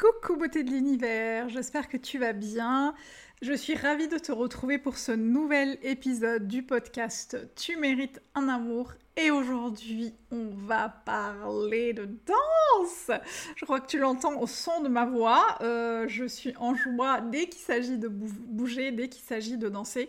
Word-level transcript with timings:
Coucou 0.00 0.38
beauté 0.38 0.62
de 0.62 0.70
l'univers, 0.70 1.50
j'espère 1.50 1.86
que 1.86 1.98
tu 1.98 2.18
vas 2.18 2.32
bien. 2.32 2.94
Je 3.42 3.52
suis 3.52 3.74
ravie 3.74 4.08
de 4.08 4.16
te 4.16 4.32
retrouver 4.32 4.78
pour 4.78 4.96
ce 4.96 5.12
nouvel 5.12 5.76
épisode 5.82 6.48
du 6.48 6.62
podcast 6.62 7.36
Tu 7.54 7.76
mérites 7.76 8.22
un 8.34 8.48
amour. 8.48 8.94
Et 9.18 9.30
aujourd'hui, 9.30 10.14
on 10.30 10.48
va 10.54 10.88
parler 10.88 11.92
de 11.92 12.06
danse. 12.06 13.10
Je 13.56 13.64
crois 13.66 13.78
que 13.78 13.88
tu 13.88 13.98
l'entends 13.98 14.40
au 14.40 14.46
son 14.46 14.80
de 14.80 14.88
ma 14.88 15.04
voix. 15.04 15.58
Euh, 15.60 16.08
je 16.08 16.24
suis 16.24 16.56
en 16.56 16.74
joie 16.74 17.20
dès 17.20 17.50
qu'il 17.50 17.60
s'agit 17.60 17.98
de 17.98 18.08
bouger, 18.08 18.92
dès 18.92 19.10
qu'il 19.10 19.22
s'agit 19.22 19.58
de 19.58 19.68
danser. 19.68 20.08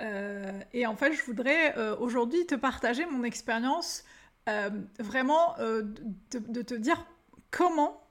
Euh, 0.00 0.52
et 0.74 0.86
en 0.86 0.96
fait, 0.96 1.14
je 1.14 1.24
voudrais 1.24 1.78
euh, 1.78 1.96
aujourd'hui 1.96 2.44
te 2.44 2.56
partager 2.56 3.06
mon 3.06 3.24
expérience, 3.24 4.04
vraiment 4.98 5.54
de 5.58 6.62
te 6.62 6.74
dire 6.74 7.06
comment 7.50 8.09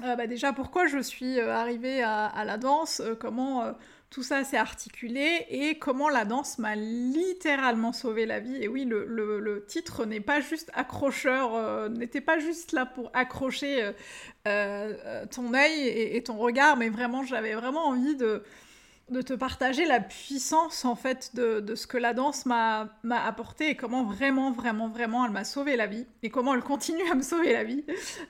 bah, 0.00 0.26
déjà 0.26 0.52
pourquoi 0.52 0.86
je 0.86 0.98
suis 0.98 1.38
euh, 1.38 1.54
arrivée 1.54 2.02
à, 2.02 2.44
la 2.44 2.58
danse, 2.58 3.00
euh, 3.00 3.14
comment 3.14 3.74
tout 4.10 4.22
ça 4.22 4.44
s'est 4.44 4.56
articulé 4.56 5.46
et 5.48 5.78
comment 5.78 6.08
la 6.08 6.24
danse 6.24 6.58
m'a 6.58 6.76
littéralement 6.76 7.92
sauvé 7.92 8.24
la 8.24 8.40
vie. 8.40 8.62
Et 8.62 8.68
oui, 8.68 8.84
le, 8.84 9.64
titre 9.66 10.04
n'est 10.04 10.20
pas 10.20 10.40
juste 10.40 10.70
accrocheur, 10.74 11.90
n'était 11.90 12.20
pas 12.20 12.38
juste 12.38 12.72
là 12.72 12.86
pour 12.86 13.10
accrocher 13.14 13.90
ton 14.44 15.54
œil 15.54 15.88
et, 15.88 16.22
ton 16.22 16.36
regard, 16.36 16.76
mais 16.76 16.88
vraiment 16.88 17.24
j'avais 17.24 17.54
vraiment 17.54 17.86
envie 17.88 18.14
de 18.14 18.44
de 19.08 19.22
te 19.22 19.32
partager 19.34 19.84
la 19.84 20.00
puissance 20.00 20.84
en 20.84 20.96
fait 20.96 21.36
de, 21.36 21.74
ce 21.76 21.86
que 21.86 21.96
la 21.96 22.12
danse 22.12 22.44
m'a 22.44 22.90
apporté 23.08 23.70
et 23.70 23.76
comment 23.76 24.02
vraiment 24.02 24.50
vraiment 24.50 24.88
vraiment 24.88 25.24
elle 25.24 25.30
m'a 25.30 25.44
sauvé 25.44 25.76
la 25.76 25.86
vie 25.86 26.06
et 26.24 26.30
comment 26.30 26.54
elle 26.54 26.62
continue 26.62 27.08
à 27.10 27.14
me 27.14 27.22
sauver 27.22 27.52
la 27.52 27.62
vie. 27.62 27.84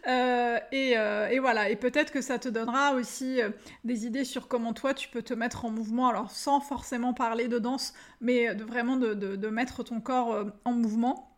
Euh, 0.06 0.58
euh, 0.74 1.28
et, 1.28 1.38
voilà. 1.38 1.70
Et 1.70 1.77
peut-être 1.77 2.12
que 2.12 2.20
ça 2.20 2.38
te 2.38 2.48
donnera 2.48 2.92
aussi 2.92 3.41
euh, 3.41 3.50
des 3.84 4.04
idées 4.04 4.24
sur 4.24 4.48
comment 4.48 4.74
toi 4.74 4.92
tu 4.92 5.08
peux 5.08 5.22
te 5.22 5.32
mettre 5.32 5.64
en 5.64 5.70
mouvement. 5.70 6.08
Alors 6.08 6.30
sans 6.30 6.60
forcément 6.60 7.14
parler 7.14 7.48
de 7.48 7.58
danse 7.58 7.94
mais 8.20 8.54
de 8.54 8.64
vraiment 8.64 8.97
de, 8.97 9.48
mettre 9.48 9.82
ton 9.82 10.00
corps 10.00 10.44
en 10.64 10.72
mouvement. 10.72 11.32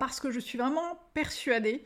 Parce 0.00 0.18
que 0.18 0.32
je 0.32 0.40
suis 0.40 0.58
vraiment 0.58 0.98
persuadée, 1.14 1.84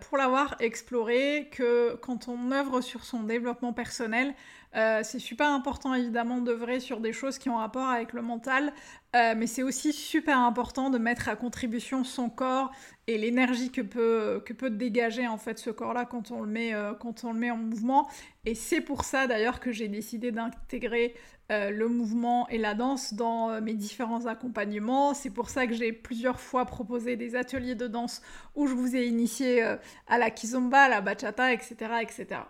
pour 0.00 0.16
l'avoir 0.16 0.56
exploré, 0.60 1.50
que 1.52 1.94
quand 1.96 2.26
on 2.26 2.52
œuvre 2.52 2.80
sur 2.80 3.04
son 3.04 3.22
développement 3.22 3.74
personnel, 3.74 4.34
euh, 4.74 5.00
c'est 5.02 5.18
super 5.18 5.48
important 5.48 5.94
évidemment 5.94 6.40
d'œuvrer 6.40 6.80
sur 6.80 7.00
des 7.00 7.12
choses 7.12 7.38
qui 7.38 7.48
ont 7.48 7.56
rapport 7.56 7.88
avec 7.88 8.12
le 8.12 8.22
mental, 8.22 8.72
euh, 9.14 9.34
mais 9.36 9.46
c'est 9.46 9.62
aussi 9.62 9.92
super 9.92 10.38
important 10.38 10.90
de 10.90 10.98
mettre 10.98 11.28
à 11.28 11.36
contribution 11.36 12.04
son 12.04 12.28
corps 12.28 12.70
et 13.06 13.16
l'énergie 13.16 13.70
que 13.70 13.80
peut, 13.80 14.42
que 14.44 14.52
peut 14.52 14.68
dégager 14.68 15.26
en 15.26 15.38
fait 15.38 15.58
ce 15.58 15.70
corps-là 15.70 16.04
quand, 16.04 16.30
on 16.30 16.42
le 16.42 16.50
met, 16.50 16.74
euh, 16.74 16.92
quand 16.94 17.24
on 17.24 17.32
le 17.32 17.38
met 17.38 17.50
en 17.50 17.56
mouvement. 17.56 18.08
Et 18.44 18.54
c'est 18.54 18.80
pour 18.82 19.04
ça 19.04 19.26
d'ailleurs 19.26 19.60
que 19.60 19.72
j'ai 19.72 19.88
décidé 19.88 20.32
d'intégrer 20.32 21.14
le 21.48 21.86
mouvement 21.86 22.48
et 22.48 22.58
la 22.58 22.74
danse 22.74 23.14
dans 23.14 23.60
mes 23.60 23.74
différents 23.74 24.26
accompagnements. 24.26 25.14
C'est 25.14 25.30
pour 25.30 25.48
ça 25.48 25.68
que 25.68 25.74
j'ai 25.74 25.92
plusieurs 25.92 26.40
fois 26.40 26.64
proposé 26.64 27.14
des 27.14 27.36
ateliers 27.36 27.76
de 27.76 27.86
danse 27.86 28.20
où 28.56 28.66
je 28.66 28.74
vous 28.74 28.96
ai 28.96 29.06
initié 29.06 29.62
à 30.08 30.18
la 30.18 30.30
kizomba, 30.32 30.82
à 30.82 30.88
la 30.88 31.00
bachata, 31.00 31.52
etc. 31.52 31.76
etc. 32.02 32.40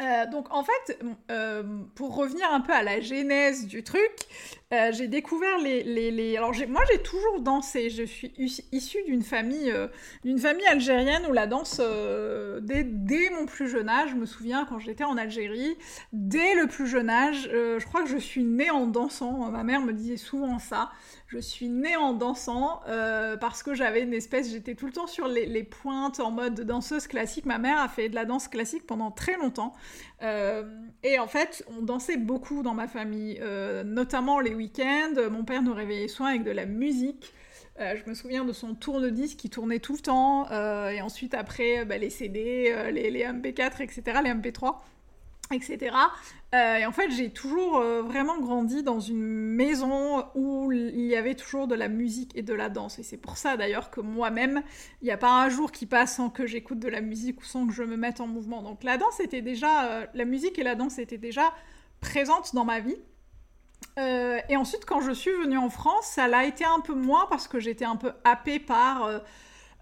Euh, 0.00 0.26
donc 0.26 0.52
en 0.52 0.64
fait, 0.64 0.98
euh, 1.30 1.62
pour 1.94 2.16
revenir 2.16 2.46
un 2.52 2.60
peu 2.60 2.72
à 2.72 2.82
la 2.82 3.00
genèse 3.00 3.66
du 3.66 3.84
truc, 3.84 4.12
euh, 4.72 4.90
j'ai 4.92 5.06
découvert 5.06 5.58
les, 5.58 5.84
les, 5.84 6.36
Alors 6.36 6.52
moi 6.68 6.82
j'ai 6.90 7.00
toujours 7.00 7.40
dansé, 7.40 7.90
je 7.90 8.02
suis 8.02 8.32
issue 8.72 9.04
d'une 9.04 9.22
famille, 9.22 9.72
d'une 10.24 10.38
famille 10.38 10.66
algérienne 10.66 11.26
où 11.28 11.32
la 11.32 11.46
danse, 11.46 11.80
dès, 12.62 12.82
dès, 12.82 13.30
mon 13.30 13.46
plus 13.46 13.68
jeune 13.68 13.88
âge, 13.88 14.10
je 14.10 14.16
me 14.16 14.26
souviens 14.26 14.66
quand 14.68 14.80
j'étais 14.80 15.04
en 15.04 15.16
Algérie, 15.16 15.76
dès 16.12 16.54
le 16.56 16.66
plus 16.66 16.88
jeune 16.88 17.10
âge, 17.10 17.48
je 17.52 17.84
crois 17.84 18.02
que 18.02 18.08
je 18.08 18.18
suis 18.18 18.42
née 18.42 18.70
en 18.70 18.86
dansant, 18.86 19.50
ma 19.50 19.62
mère 19.62 19.80
me 19.80 19.92
disait 19.92 20.16
souvent 20.16 20.58
ça, 20.58 20.90
je 21.34 21.40
suis 21.40 21.68
née 21.68 21.96
en 21.96 22.12
dansant 22.12 22.80
euh, 22.86 23.36
parce 23.36 23.64
que 23.64 23.74
j'avais 23.74 24.02
une 24.02 24.14
espèce, 24.14 24.52
j'étais 24.52 24.76
tout 24.76 24.86
le 24.86 24.92
temps 24.92 25.08
sur 25.08 25.26
les, 25.26 25.64
pointes 25.64 26.20
en 26.20 26.30
mode 26.30 26.60
danseuse 26.60 27.08
classique. 27.08 27.44
Ma 27.44 27.58
mère 27.58 27.80
a 27.80 27.88
fait 27.88 28.08
de 28.08 28.14
la 28.14 28.24
danse 28.24 28.46
classique 28.46 28.86
pendant 28.86 29.10
très 29.10 29.36
longtemps. 29.36 29.72
Euh, 30.22 30.62
et 31.02 31.18
en 31.18 31.26
fait, 31.26 31.64
on 31.76 31.82
dansait 31.82 32.18
beaucoup 32.18 32.62
dans 32.62 32.74
ma 32.74 32.86
famille, 32.86 33.38
euh, 33.42 33.82
notamment 33.82 34.38
les 34.38 34.54
week-ends. 34.54 35.14
Mon 35.30 35.44
père 35.44 35.62
nous 35.62 35.74
réveillait 35.74 36.06
souvent 36.06 36.28
avec 36.28 36.44
de 36.44 36.52
la 36.52 36.66
musique. 36.66 37.34
je 37.80 38.08
me 38.08 38.14
souviens 38.14 38.44
de 38.44 38.52
son 38.52 38.76
tourne-disque 38.76 39.36
qui 39.36 39.50
tournait 39.50 39.80
tout 39.80 39.94
le 39.94 39.98
temps. 39.98 40.48
et 40.88 41.00
ensuite, 41.02 41.34
après, 41.34 41.84
bah, 41.84 41.98
les 41.98 42.10
CD, 42.10 42.72
les, 42.92 43.10
les 43.10 43.24
MP4, 43.24 43.82
etc., 43.82 44.20
les 44.22 44.30
MP3 44.30 44.76
etc. 45.54 45.96
Euh, 46.54 46.76
et 46.76 46.86
en 46.86 46.92
fait, 46.92 47.10
j'ai 47.10 47.30
toujours 47.30 47.78
euh, 47.78 48.02
vraiment 48.02 48.38
grandi 48.38 48.82
dans 48.82 49.00
une 49.00 49.24
maison 49.24 50.24
où 50.34 50.70
il 50.70 51.00
y 51.00 51.16
avait 51.16 51.34
toujours 51.34 51.66
de 51.66 51.74
la 51.74 51.88
musique 51.88 52.30
et 52.36 52.42
de 52.42 52.54
la 52.54 52.68
danse. 52.68 52.98
Et 52.98 53.02
c'est 53.02 53.16
pour 53.16 53.36
ça 53.36 53.56
d'ailleurs 53.56 53.90
que 53.90 54.00
moi-même, 54.00 54.62
il 55.02 55.06
n'y 55.06 55.10
a 55.10 55.16
pas 55.16 55.42
un 55.42 55.48
jour 55.48 55.72
qui 55.72 55.86
passe 55.86 56.16
sans 56.16 56.30
que 56.30 56.46
j'écoute 56.46 56.78
de 56.78 56.88
la 56.88 57.00
musique 57.00 57.40
ou 57.40 57.44
sans 57.44 57.66
que 57.66 57.72
je 57.72 57.82
me 57.82 57.96
mette 57.96 58.20
en 58.20 58.26
mouvement. 58.26 58.62
Donc 58.62 58.84
la 58.84 58.98
danse 58.98 59.18
était 59.20 59.42
déjà, 59.42 59.86
euh, 59.86 60.06
la 60.14 60.24
musique 60.24 60.58
et 60.58 60.62
la 60.62 60.76
danse 60.76 60.98
étaient 60.98 61.18
déjà 61.18 61.52
présentes 62.00 62.54
dans 62.54 62.64
ma 62.64 62.80
vie. 62.80 62.96
et 63.96 64.56
ensuite, 64.56 64.84
quand 64.84 65.00
je 65.00 65.12
suis 65.12 65.30
venue 65.30 65.58
en 65.58 65.70
France, 65.70 66.06
ça 66.06 66.28
l'a 66.28 66.44
été 66.44 66.64
un 66.64 66.80
peu 66.80 66.94
moins 66.94 67.26
parce 67.30 67.48
que 67.48 67.60
j'étais 67.60 67.84
un 67.84 67.96
peu 67.96 68.12
happée 68.24 68.58
par 68.58 69.08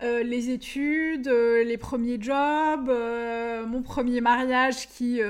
euh, 0.03 0.25
les 0.25 0.51
études, 0.51 1.29
euh, 1.29 1.63
les 1.63 1.79
premiers 1.79 2.21
jobs, 2.21 2.89
euh, 2.89 3.65
mon 3.67 3.83
premier 3.83 4.21
mariage 4.21 4.89
qui, 4.89 5.21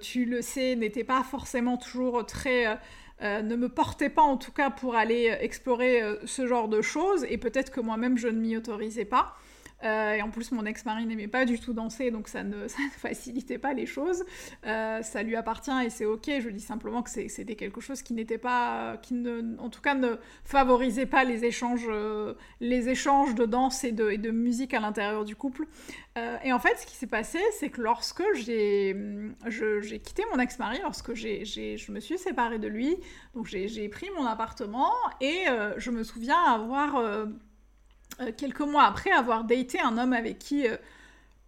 tu 0.00 0.24
le 0.24 0.40
sais, 0.40 0.76
n'était 0.76 1.04
pas 1.04 1.22
forcément 1.22 1.76
toujours 1.76 2.24
très... 2.24 2.78
ne 3.20 3.56
me 3.56 3.68
portait 3.68 4.08
pas 4.08 4.22
en 4.22 4.36
tout 4.36 4.52
cas 4.52 4.70
pour 4.70 4.96
aller 4.96 5.36
explorer 5.40 6.02
ce 6.24 6.46
genre 6.46 6.68
de 6.68 6.82
choses 6.82 7.24
et 7.28 7.38
peut-être 7.38 7.70
que 7.70 7.80
moi-même 7.80 8.18
je 8.18 8.28
ne 8.28 8.38
m'y 8.38 8.56
autorisais 8.56 9.04
pas. 9.04 9.36
Euh, 9.84 10.14
et 10.14 10.22
en 10.22 10.30
plus, 10.30 10.52
mon 10.52 10.64
ex-mari 10.64 11.06
n'aimait 11.06 11.28
pas 11.28 11.44
du 11.44 11.58
tout 11.58 11.72
danser, 11.72 12.10
donc 12.10 12.28
ça 12.34 12.42
ne, 12.42 12.66
facilitait 12.98 13.58
pas 13.58 13.72
les 13.72 13.86
choses. 13.86 14.24
Euh, 14.66 15.02
ça 15.02 15.22
lui 15.22 15.36
appartient 15.36 15.84
et 15.84 15.90
c'est 15.90 16.06
ok. 16.06 16.30
Je 16.40 16.48
dis 16.48 16.60
simplement 16.60 17.02
que 17.02 17.10
c'était 17.10 17.56
quelque 17.56 17.80
chose 17.80 18.02
qui 18.02 18.14
n'était 18.14 18.38
pas, 18.38 18.96
qui 19.02 19.14
ne, 19.14 19.56
en 19.58 19.70
tout 19.70 19.80
cas, 19.80 19.94
ne 19.94 20.16
favorisait 20.44 21.06
pas 21.06 21.24
les 21.24 21.44
échanges, 21.44 21.86
euh, 21.88 22.34
les 22.60 22.88
échanges 22.88 23.34
de 23.34 23.44
danse 23.44 23.84
et 23.84 23.92
de, 23.92 24.30
musique 24.30 24.74
à 24.74 24.80
l'intérieur 24.80 25.24
du 25.24 25.36
couple. 25.36 25.66
et 26.44 26.52
en 26.52 26.58
fait, 26.58 26.76
ce 26.78 26.86
qui 26.86 26.96
s'est 26.96 27.06
passé, 27.06 27.38
c'est 27.58 27.68
que 27.68 27.80
lorsque 27.80 28.22
j'ai 28.34 28.94
quitté 30.02 30.22
mon 30.32 30.40
ex-mari, 30.40 30.78
lorsque 30.82 31.14
je 31.14 31.92
me 31.92 32.00
suis 32.00 32.18
séparée 32.18 32.58
de 32.58 32.68
lui, 32.68 32.96
donc 33.34 33.46
j'ai 33.46 33.88
pris 33.88 34.08
mon 34.16 34.24
appartement 34.24 34.92
et 35.20 35.44
je 35.76 35.90
me 35.90 36.02
souviens 36.02 36.42
avoir 36.42 37.26
euh, 38.20 38.30
quelques 38.36 38.60
mois 38.60 38.84
après 38.84 39.10
avoir 39.10 39.44
daté 39.44 39.80
un 39.80 39.98
homme 39.98 40.12
avec 40.12 40.38
qui 40.38 40.68
euh, 40.68 40.76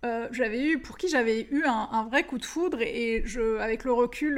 euh, 0.04 0.28
j'avais 0.32 0.64
eu, 0.64 0.78
pour 0.80 0.98
qui 0.98 1.08
j'avais 1.08 1.46
eu 1.50 1.64
un, 1.64 2.04
vrai 2.10 2.24
coup 2.24 2.38
de 2.38 2.44
foudre 2.44 2.78
et, 2.80 3.22
je, 3.24 3.58
avec 3.58 3.84
le 3.84 3.92
recul, 3.92 4.36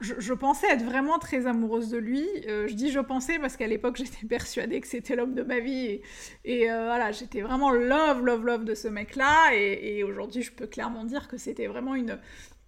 je, 0.00 0.32
pensais 0.32 0.68
être 0.68 0.84
vraiment 0.84 1.18
très 1.18 1.46
amoureuse 1.46 1.88
de 1.90 1.98
lui. 1.98 2.26
je 2.46 2.72
dis 2.72 2.90
je 2.90 3.00
pensais 3.00 3.38
parce 3.38 3.56
qu'à 3.56 3.66
l'époque 3.66 3.96
j'étais 4.02 4.26
persuadée 4.26 4.80
que 4.80 4.86
c'était 4.86 5.16
l'homme 5.16 5.34
de 5.34 5.42
ma 5.42 5.60
vie 5.60 6.00
et, 6.44 6.66
voilà, 6.66 7.10
j'étais 7.10 7.40
vraiment 7.40 7.70
love, 7.70 8.24
love, 8.24 8.44
love 8.44 8.64
de 8.64 8.74
ce 8.74 8.86
mec-là 8.86 9.54
et 9.54 10.04
aujourd'hui 10.04 10.42
je 10.42 10.52
peux 10.52 10.66
clairement 10.66 11.04
dire 11.04 11.26
que 11.26 11.36
c'était 11.36 11.66
vraiment 11.66 11.94
une 11.94 12.18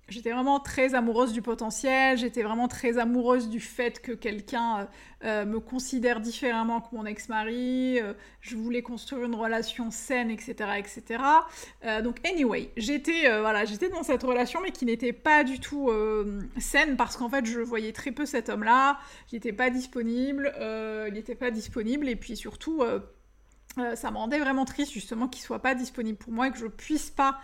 j'étais 0.08 0.32
vraiment 0.32 0.60
très 0.60 0.94
amoureuse 0.94 1.32
du 1.32 1.42
potentiel, 1.42 2.18
j'étais 2.18 2.42
vraiment 2.42 2.68
très 2.68 2.98
amoureuse 2.98 3.48
du 3.48 3.60
fait 3.60 4.00
que 4.00 4.12
quelqu'un 4.12 4.80
euh, 4.80 4.84
euh, 5.24 5.44
me 5.44 5.60
considère 5.60 6.20
différemment 6.20 6.80
que 6.80 6.94
mon 6.94 7.06
ex-mari, 7.06 7.98
euh, 8.00 8.12
je 8.40 8.56
voulais 8.56 8.82
construire 8.82 9.24
une 9.24 9.34
relation 9.34 9.90
saine, 9.90 10.30
etc. 10.30 10.54
etc. 10.78 11.22
donc 12.02 12.18
anyway, 12.26 12.70
j'étais 12.76 13.22
voilà, 13.40 13.64
dans 13.92 14.02
cette 14.02 14.22
relation 14.22 14.60
mais 14.62 14.70
qui 14.70 14.84
n'était 14.84 15.12
pas 15.12 15.44
du 15.44 15.58
tout 15.60 15.90
saine 16.58 16.96
parce 16.96 17.16
qu'en 17.16 17.28
fait 17.28 17.46
je 17.46 17.60
voyais 17.60 17.92
très 17.92 18.12
peu 18.12 18.26
cet 18.26 18.48
homme-là, 18.48 18.98
il 19.30 19.36
n'était 19.36 19.52
pas 19.52 19.70
disponible, 19.70 20.52
il 20.60 21.12
n'était 21.12 21.34
pas 21.34 21.50
disponible 21.50 22.08
et 22.08 22.16
puis 22.16 22.36
surtout 22.36 22.82
ça 23.94 24.10
me 24.10 24.16
rendait 24.16 24.38
vraiment 24.38 24.64
triste 24.64 24.92
justement 24.92 25.28
qu'il 25.28 25.42
soit 25.42 25.60
pas 25.60 25.74
disponible 25.74 26.18
pour 26.18 26.32
moi 26.32 26.48
et 26.48 26.50
que 26.50 26.58
je 26.58 26.66
puisse 26.66 27.10
pas 27.10 27.40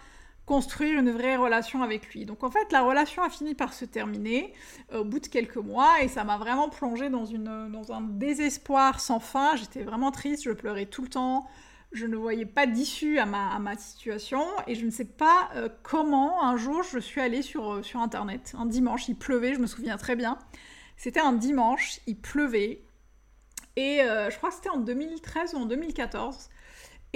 construire 0.49 0.99
une 0.99 1.11
vraie 1.11 1.37
relation 1.37 1.83
avec 1.83 2.09
lui. 2.15 2.25
Donc 2.25 2.43
en 2.43 2.51
fait, 2.51 2.73
la 2.73 2.81
relation 2.81 3.23
a 3.23 3.29
fini 3.29 3.55
par 3.55 3.75
se 3.75 3.85
terminer 3.85 4.55
euh, 4.95 5.01
au 5.01 5.05
bout 5.05 5.21
de 5.21 5.27
quelques 5.27 5.59
mois 5.59 6.01
et 6.01 6.09
ça 6.09 6.25
m'a 6.25 6.39
vraiment 6.39 6.71
plongé 6.71 7.11
dans, 7.11 7.27
une, 7.27 7.71
dans 7.71 7.93
un 7.93 8.01
désespoir 8.01 8.99
sans 8.99 9.21
fin. 9.21 9.57
J'étais 9.57 9.83
vraiment 9.83 10.11
triste, 10.11 10.45
je 10.45 10.53
pleurais 10.53 10.87
tout 10.87 11.03
le 11.03 11.09
temps, 11.09 11.47
je 11.93 12.07
ne 12.07 12.17
voyais 12.17 12.47
pas 12.47 12.67
d'issue 12.67 13.19
à 13.19 13.27
ma, 13.27 13.51
à 13.51 13.59
ma, 13.59 13.77
situation 13.77 14.43
et 14.67 14.75
je 14.75 14.87
ne 14.87 14.91
sais 14.91 15.05
pas 15.05 15.51
euh, 15.55 15.69
comment 15.83 16.43
un 16.43 16.57
jour 16.57 16.83
je 16.83 16.99
suis 16.99 17.21
allée 17.21 17.43
sur, 17.43 17.71
euh, 17.71 17.83
sur 17.83 18.01
Internet. 18.01 18.55
Un 18.59 18.65
dimanche, 18.65 19.07
il 19.09 19.17
pleuvait, 19.17 19.53
je 19.53 19.61
me 19.61 19.67
souviens 19.67 19.99
très 19.99 20.17
bien. 20.17 20.39
C'était 20.97 21.21
un 21.21 21.35
dimanche, 21.35 22.01
il 22.07 22.19
pleuvait 22.19 22.83
et 23.77 24.01
je 24.01 24.37
crois 24.39 24.49
que 24.49 24.57
c'était 24.57 24.71
en 24.71 24.79
2013 24.79 25.55
ou 25.55 25.59
en 25.59 25.67
2014. 25.67 26.49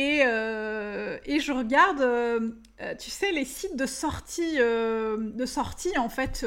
Euh, 0.00 1.18
et, 1.26 1.40
je 1.40 1.52
regarde, 1.52 2.00
euh, 2.00 2.50
euh, 2.80 2.94
tu 2.96 3.10
sais, 3.10 3.30
les 3.32 3.44
sites 3.44 3.76
de 3.76 3.86
sortie, 3.86 4.56
de 4.58 5.46
sortie 5.46 5.96
en 5.98 6.08
fait, 6.08 6.46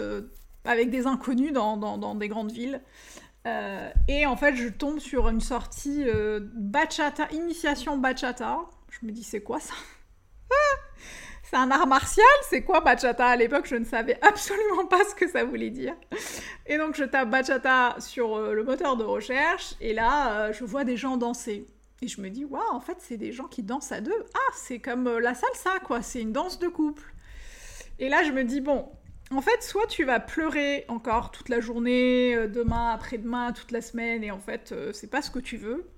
avec 0.63 0.89
des 0.89 1.07
inconnus 1.07 1.53
dans, 1.53 1.77
dans, 1.77 2.15
des 2.15 2.27
grandes 2.27 2.51
villes. 2.51 2.81
et 4.07 4.25
en 4.25 4.35
fait, 4.35 4.55
je 4.55 4.69
tombe 4.69 4.99
sur 4.99 5.29
une 5.29 5.41
sortie 5.41 6.05
bachata, 6.55 7.27
initiation 7.31 7.97
bachata. 7.97 8.59
Je 8.89 9.05
me 9.05 9.11
dis, 9.11 9.23
c'est 9.23 9.41
quoi 9.41 9.59
ça? 9.59 9.73
C'est 11.43 11.57
un 11.57 11.69
art 11.69 11.85
martial? 11.85 12.25
C'est 12.49 12.63
quoi 12.63 12.81
bachata? 12.81 13.27
À 13.27 13.35
l'époque, 13.35 13.67
je 13.67 13.75
ne 13.75 13.85
savais 13.85 14.17
absolument 14.23 14.87
pas 14.87 15.03
ce 15.07 15.13
que 15.13 15.29
ça 15.29 15.43
voulait 15.43 15.69
dire. 15.69 15.93
Et 16.65 16.77
donc, 16.77 16.95
je 16.95 17.03
tape 17.03 17.29
bachata 17.29 17.97
sur 17.99 18.39
le 18.39 18.63
moteur 18.63 18.97
de 18.97 19.03
recherche, 19.03 19.75
et 19.79 19.93
là, 19.93 20.51
je 20.51 20.65
vois 20.65 20.85
des 20.85 20.97
gens 20.97 21.17
danser. 21.17 21.67
Et 22.05 22.07
je 22.07 22.21
me 22.21 22.29
dis, 22.29 22.45
waouh, 22.45 22.61
en 22.71 22.79
fait, 22.79 22.97
c'est 22.99 23.17
des 23.17 23.31
gens 23.31 23.47
qui 23.47 23.63
dansent 23.63 23.91
à 23.91 23.99
deux. 23.99 24.25
Ah, 24.35 24.53
c'est 24.55 24.77
comme 24.77 25.07
euh, 25.07 25.19
la 25.19 25.33
salsa, 25.33 25.79
quoi. 25.83 26.03
C'est 26.03 26.21
une 26.21 26.31
danse 26.31 26.59
de 26.59 26.67
couple. 26.67 27.15
Et 27.97 28.09
là, 28.09 28.21
je 28.23 28.31
me 28.31 28.43
dis, 28.43 28.61
bon, 28.61 28.87
en 29.31 29.41
fait, 29.41 29.63
soit 29.63 29.87
tu 29.87 30.03
vas 30.03 30.19
pleurer 30.19 30.85
encore 30.87 31.31
toute 31.31 31.49
la 31.49 31.59
journée, 31.61 32.35
euh, 32.35 32.47
demain, 32.47 32.91
après-demain, 32.91 33.53
toute 33.53 33.71
la 33.71 33.81
semaine, 33.81 34.23
et 34.23 34.29
en 34.29 34.37
fait, 34.37 34.71
euh, 34.71 34.93
c'est 34.93 35.09
pas 35.09 35.23
ce 35.23 35.31
que 35.31 35.39
tu 35.39 35.57
veux. 35.57 35.89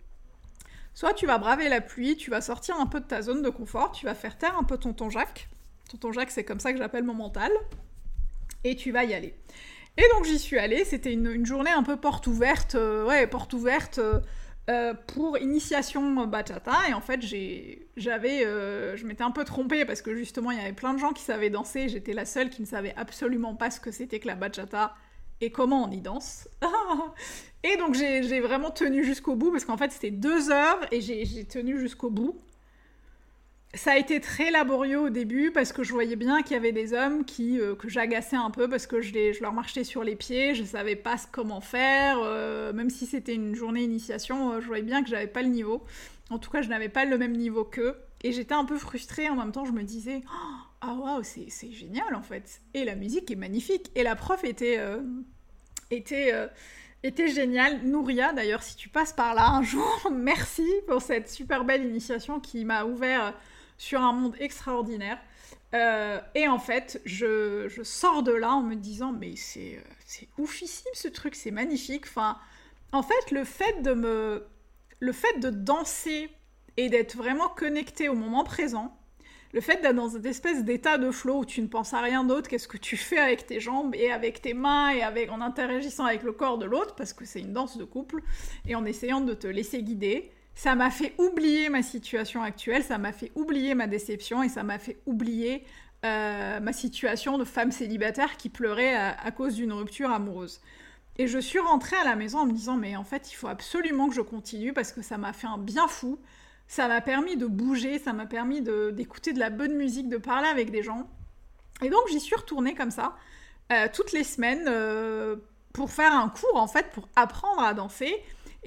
Soit 0.93 1.13
tu 1.13 1.25
vas 1.25 1.39
braver 1.39 1.67
la 1.67 1.81
pluie, 1.81 2.15
tu 2.15 2.31
vas 2.31 2.39
sortir 2.39 2.79
un 2.79 2.85
peu 2.85 3.01
de 3.01 3.05
ta 3.05 3.21
zone 3.21 3.41
de 3.41 3.49
confort, 3.49 3.91
tu 3.91 4.05
vas 4.05 4.15
faire 4.15 4.37
taire 4.37 4.57
un 4.57 4.63
peu 4.63 4.77
tonton 4.77 5.09
Jacques. 5.09 5.49
Tonton 5.91 6.13
Jacques, 6.13 6.31
c'est 6.31 6.45
comme 6.45 6.61
ça 6.61 6.71
que 6.71 6.77
j'appelle 6.77 7.03
mon 7.03 7.15
mental. 7.15 7.51
Et 8.63 8.77
tu 8.77 8.93
vas 8.93 9.03
y 9.03 9.13
aller. 9.13 9.35
Et 9.97 10.03
donc 10.15 10.23
j'y 10.23 10.39
suis 10.39 10.57
allée, 10.57 10.85
c'était 10.85 11.11
une, 11.11 11.45
journée 11.45 11.71
un 11.71 11.83
peu 11.83 11.97
porte 11.97 12.27
ouverte, 12.27 12.75
ouais, 13.07 13.27
porte 13.27 13.53
ouverte. 13.53 13.99
Pour 15.07 15.37
initiation 15.37 16.27
bachata 16.27 16.89
et 16.89 16.93
en 16.93 16.99
fait 16.99 17.21
j'avais 17.21 18.45
euh, 18.45 18.97
je 18.97 19.05
m'étais 19.05 19.23
un 19.23 19.31
peu 19.31 19.45
trompée 19.45 19.85
parce 19.85 20.01
que 20.01 20.13
justement 20.13 20.51
il 20.51 20.57
y 20.57 20.61
avait 20.61 20.73
plein 20.73 20.93
de 20.93 20.99
gens 20.99 21.13
qui 21.13 21.23
savaient 21.23 21.49
danser 21.49 21.87
j'étais 21.87 22.11
la 22.11 22.25
seule 22.25 22.49
qui 22.49 22.61
ne 22.61 22.67
savait 22.67 22.93
absolument 22.97 23.55
pas 23.55 23.71
ce 23.71 23.79
que 23.79 23.91
c'était 23.91 24.19
que 24.19 24.27
la 24.27 24.35
bachata 24.35 24.93
et 25.39 25.51
comment 25.51 25.87
on 25.87 25.91
y 25.91 26.01
danse. 26.01 26.49
Et 27.63 27.77
donc 27.77 27.95
j'ai 27.95 28.39
vraiment 28.39 28.71
tenu 28.71 29.03
jusqu'au 29.03 29.35
bout 29.35 29.51
parce 29.51 29.65
qu'en 29.65 29.77
fait 29.77 29.91
c'était 29.91 30.11
deux 30.11 30.51
heures 30.51 30.79
et 30.91 31.01
j'ai 31.01 31.45
tenu 31.45 31.79
jusqu'au 31.79 32.09
bout 32.09 32.37
ça 33.73 33.91
a 33.91 33.97
été 33.97 34.21
très 34.21 34.49
laborieux 34.49 34.99
au 34.99 35.09
début 35.09 35.51
parce 35.51 35.73
que 35.73 35.83
je 35.83 35.91
voyais 35.91 36.15
bien 36.15 36.41
qu'il 36.41 36.53
y 36.53 36.55
avait 36.55 36.71
des 36.71 36.93
hommes 36.93 37.25
qui, 37.25 37.59
euh, 37.59 37.75
que 37.75 37.89
j'agaçais 37.89 38.37
un 38.37 38.49
peu 38.49 38.69
parce 38.69 38.87
que 38.87 39.01
je, 39.01 39.11
je, 39.11 39.41
leur 39.41 39.53
marchais 39.53 39.83
sur 39.83 40.03
les 40.03 40.15
pieds, 40.15 40.55
je 40.55 40.63
savais 40.63 40.95
pas 40.95 41.15
comment 41.31 41.59
faire, 41.59 42.17
euh, 42.23 42.71
même 42.71 42.89
si 42.89 43.05
c'était 43.05 43.35
une 43.35 43.55
journée 43.55 43.83
initiation, 43.83 44.53
euh, 44.53 44.61
je 44.61 44.67
voyais 44.67 44.83
bien 44.83 45.03
que 45.03 45.09
j'avais 45.09 45.27
pas 45.27 45.41
le 45.41 45.49
niveau. 45.49 45.83
En 46.29 46.39
tout 46.39 46.49
cas, 46.49 46.61
je 46.61 46.69
n'avais 46.69 46.89
pas 46.89 47.05
le 47.05 47.17
même 47.17 47.33
niveau 47.33 47.63
qu'eux. 47.63 47.97
Et 48.23 48.31
j'étais 48.31 48.53
un 48.53 48.65
peu 48.65 48.77
frustrée 48.77 49.29
en 49.29 49.35
même 49.35 49.51
temps, 49.51 49.65
je 49.65 49.71
me 49.71 49.83
disais, 49.83 50.21
oh, 50.25 50.55
ah 50.81 50.93
waouh, 50.93 51.23
c'est 51.23 51.71
génial 51.71 52.15
en 52.15 52.23
fait. 52.23 52.61
Et 52.73 52.83
la 52.83 52.95
musique 52.95 53.29
est 53.29 53.35
magnifique. 53.35 53.91
Et 53.95 54.03
la 54.03 54.15
prof 54.15 54.43
était, 54.43 54.79
était, 55.91 56.33
était 57.03 57.27
géniale. 57.27 57.81
Nouria, 57.83 58.33
d'ailleurs, 58.33 58.63
si 58.63 58.75
tu 58.75 58.89
passes 58.89 59.13
par 59.13 59.35
là 59.35 59.51
un 59.51 59.61
jour, 59.61 60.09
merci 60.11 60.67
pour 60.87 61.01
cette 61.01 61.29
super 61.29 61.63
belle 61.63 61.85
initiation 61.85 62.39
qui 62.39 62.65
m'a 62.65 62.85
ouvert 62.85 63.35
sur 63.77 64.01
un 64.01 64.13
monde 64.13 64.35
extraordinaire. 64.39 65.19
Euh, 65.73 66.19
et 66.35 66.47
en 66.47 66.59
fait, 66.59 67.01
je, 67.05 67.69
sors 67.83 68.23
de 68.23 68.31
là 68.31 68.53
en 68.53 68.63
me 68.63 68.75
disant, 68.75 69.11
mais 69.11 69.35
c'est, 69.35 69.81
c'est 70.05 70.27
oufissime 70.37 70.91
ce 70.93 71.07
truc, 71.07 71.35
c'est 71.35 71.51
magnifique. 71.51 72.05
Enfin, 72.05 72.37
en 72.91 73.03
fait, 73.03 73.31
le 73.31 73.43
fait 73.43 73.81
de 73.81 73.93
me, 73.93 74.45
le 74.99 75.11
fait 75.11 75.39
de 75.39 75.49
danser 75.49 76.29
et 76.77 76.89
d'être 76.89 77.15
vraiment 77.15 77.49
connecté 77.49 78.07
au 78.07 78.15
moment 78.15 78.43
présent, 78.43 78.97
le 79.53 79.61
fait 79.61 79.81
d'être 79.81 79.95
dans 79.95 80.09
cette 80.09 80.25
espèce 80.25 80.63
d'état 80.63 80.97
de 80.97 81.09
flow 81.09 81.39
où 81.39 81.45
tu 81.45 81.61
ne 81.61 81.67
penses 81.67 81.93
à 81.93 82.01
rien 82.01 82.23
d'autre 82.23 82.49
qu'est-ce 82.49 82.67
que 82.67 82.77
tu 82.77 82.97
fais 82.97 83.17
avec 83.17 83.45
tes 83.47 83.59
jambes 83.59 83.95
et 83.95 84.11
avec 84.11 84.41
tes 84.41 84.53
mains 84.53 84.89
et 84.89 85.01
avec 85.01 85.31
en 85.31 85.41
interagissant 85.41 86.05
avec 86.05 86.23
le 86.23 86.33
corps 86.33 86.57
de 86.57 86.65
l'autre 86.65 86.95
parce 86.95 87.13
que 87.13 87.25
c'est 87.25 87.39
une 87.39 87.53
danse 87.53 87.77
de 87.77 87.85
couple 87.85 88.21
et 88.67 88.75
en 88.75 88.85
essayant 88.85 89.21
de 89.21 89.33
te 89.33 89.47
laisser 89.47 89.81
guider, 89.83 90.31
ça 90.57 90.73
m'a 90.73 90.89
fait 90.89 91.13
oublier 91.19 91.69
ma 91.69 91.83
situation 91.83 92.41
actuelle, 92.41 92.83
ça 92.83 92.97
m'a 92.97 93.13
fait 93.13 93.31
oublier 93.35 93.75
ma 93.75 93.85
déception 93.85 94.41
et 94.41 94.49
ça 94.49 94.63
m'a 94.63 94.79
fait 94.79 94.97
oublier 95.05 95.63
euh, 96.03 96.59
ma 96.59 96.73
situation 96.73 97.37
de 97.37 97.43
femme 97.43 97.71
célibataire 97.71 98.37
qui 98.37 98.49
pleurait 98.49 98.95
à, 98.95 99.29
cause 99.29 99.53
d'une 99.53 99.71
rupture 99.71 100.09
amoureuse. 100.09 100.59
Et 101.19 101.27
je 101.27 101.37
suis 101.37 101.59
rentrée 101.59 101.95
à 101.97 102.03
la 102.03 102.15
maison 102.15 102.39
en 102.39 102.47
me 102.47 102.53
disant 102.53 102.75
mais 102.75 102.95
en 102.95 103.03
fait 103.03 103.31
il 103.31 103.35
faut 103.35 103.47
absolument 103.47 104.09
que 104.09 104.15
je 104.15 104.21
continue 104.21 104.73
parce 104.73 104.91
que 104.91 105.03
ça 105.03 105.19
m'a 105.19 105.31
fait 105.31 105.45
un 105.45 105.59
bien 105.59 105.87
fou, 105.87 106.17
ça 106.67 106.87
m'a 106.87 107.01
permis 107.01 107.37
de 107.37 107.45
bouger, 107.45 107.99
ça 107.99 108.11
m'a 108.11 108.25
permis 108.25 108.61
d'écouter 108.61 109.33
de, 109.33 109.39
la 109.39 109.51
bonne 109.51 109.75
musique, 109.75 110.09
de 110.09 110.17
parler 110.17 110.47
avec 110.47 110.71
des 110.71 110.81
gens. 110.81 111.07
Et 111.83 111.91
donc 111.91 112.01
j'y 112.09 112.19
suis 112.19 112.35
retournée 112.35 112.73
comme 112.73 112.91
ça, 112.91 113.15
euh, 113.71 113.87
toutes 113.93 114.11
les 114.11 114.23
semaines, 114.23 114.65
euh, 114.67 115.35
pour 115.71 115.91
faire 115.91 116.13
un 116.13 116.29
cours 116.29 116.55
en 116.55 116.67
fait, 116.67 116.89
pour 116.89 117.07
apprendre 117.15 117.61
à 117.61 117.75
danser. 117.75 118.11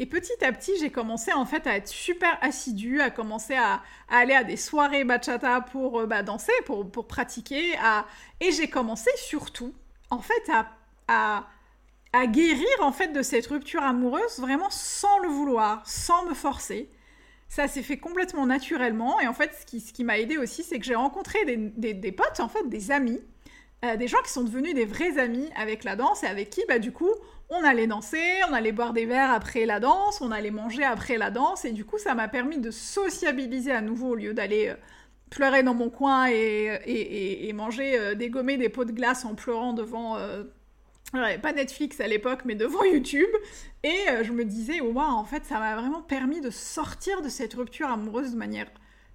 Et 0.02 0.06
petit 0.06 0.42
à 0.42 0.50
petit, 0.50 0.72
j'ai 0.80 0.88
commencé 0.88 1.30
en 1.30 1.44
fait 1.44 1.66
à 1.66 1.76
être 1.76 1.86
super 1.86 2.38
assidue, 2.40 3.02
à 3.02 3.10
commencer 3.10 3.54
à, 3.54 3.82
aller 4.08 4.32
à 4.32 4.44
des 4.44 4.56
soirées 4.56 5.04
bachata 5.04 5.60
pour 5.60 6.00
euh, 6.00 6.06
bah, 6.06 6.22
danser, 6.22 6.54
pour, 6.64 7.06
pratiquer. 7.06 7.74
Et 8.40 8.50
j'ai 8.50 8.70
commencé 8.70 9.10
surtout, 9.16 9.74
en 10.08 10.20
fait, 10.20 10.50
à, 10.50 10.70
à, 11.06 11.46
à, 12.14 12.26
guérir 12.26 12.66
en 12.80 12.92
fait 12.92 13.08
de 13.08 13.20
cette 13.20 13.46
rupture 13.48 13.82
amoureuse 13.82 14.38
vraiment 14.38 14.70
sans 14.70 15.18
le 15.18 15.28
vouloir, 15.28 15.82
sans 15.86 16.24
me 16.24 16.32
forcer. 16.32 16.88
Ça 17.50 17.68
s'est 17.68 17.82
fait 17.82 17.98
complètement 17.98 18.46
naturellement. 18.46 19.20
Et 19.20 19.28
en 19.28 19.34
fait, 19.34 19.52
ce 19.54 19.92
qui, 19.92 20.02
m'a 20.02 20.18
aidé 20.18 20.38
aussi, 20.38 20.64
c'est 20.64 20.78
que 20.78 20.86
j'ai 20.86 20.94
rencontré 20.94 21.44
des, 21.44 22.12
potes, 22.12 22.40
en 22.40 22.48
fait, 22.48 22.66
des 22.70 22.90
amis, 22.90 23.20
euh, 23.84 23.96
des 23.96 24.08
gens 24.08 24.22
qui 24.24 24.32
sont 24.32 24.44
devenus 24.44 24.72
des 24.72 24.86
vrais 24.86 25.18
amis 25.18 25.50
avec 25.56 25.84
la 25.84 25.94
danse 25.94 26.22
et 26.22 26.26
avec 26.26 26.48
qui, 26.48 26.62
bah, 26.66 26.78
du 26.78 26.90
coup, 26.90 27.12
on 27.50 27.64
allait 27.64 27.86
danser, 27.86 28.22
on 28.48 28.52
allait 28.52 28.72
boire 28.72 28.92
des 28.92 29.06
verres 29.06 29.32
après 29.32 29.66
la 29.66 29.80
danse, 29.80 30.20
on 30.20 30.30
allait 30.30 30.50
manger 30.50 30.84
après 30.84 31.18
la 31.18 31.30
danse, 31.30 31.64
et 31.64 31.72
du 31.72 31.84
coup, 31.84 31.98
ça 31.98 32.14
m'a 32.14 32.28
permis 32.28 32.58
de 32.58 32.70
sociabiliser 32.70 33.72
à 33.72 33.80
nouveau 33.80 34.10
au 34.10 34.14
lieu 34.14 34.32
d'aller 34.32 34.68
euh, 34.68 34.74
pleurer 35.30 35.62
dans 35.62 35.74
mon 35.74 35.90
coin 35.90 36.26
et, 36.28 37.52
manger, 37.54 37.98
euh, 37.98 38.14
dégommer 38.14 38.56
des 38.56 38.68
pots 38.68 38.84
de 38.84 38.92
glace 38.92 39.24
en 39.24 39.34
pleurant 39.34 39.72
devant. 39.72 40.16
pas 41.12 41.52
Netflix 41.52 42.00
à 42.00 42.06
l'époque, 42.06 42.40
mais 42.44 42.54
devant 42.54 42.84
YouTube. 42.92 43.30
Et 43.82 44.06
je 44.22 44.32
me 44.32 44.44
disais, 44.44 44.80
wow, 44.80 45.00
en 45.00 45.24
fait, 45.24 45.44
ça 45.44 45.58
m'a 45.58 45.74
vraiment 45.74 46.02
permis 46.02 46.40
de 46.40 46.50
sortir 46.50 47.22
de 47.22 47.28
cette 47.28 47.54
rupture 47.54 47.88
amoureuse 47.88 48.32
de 48.32 48.36
manière 48.36 48.66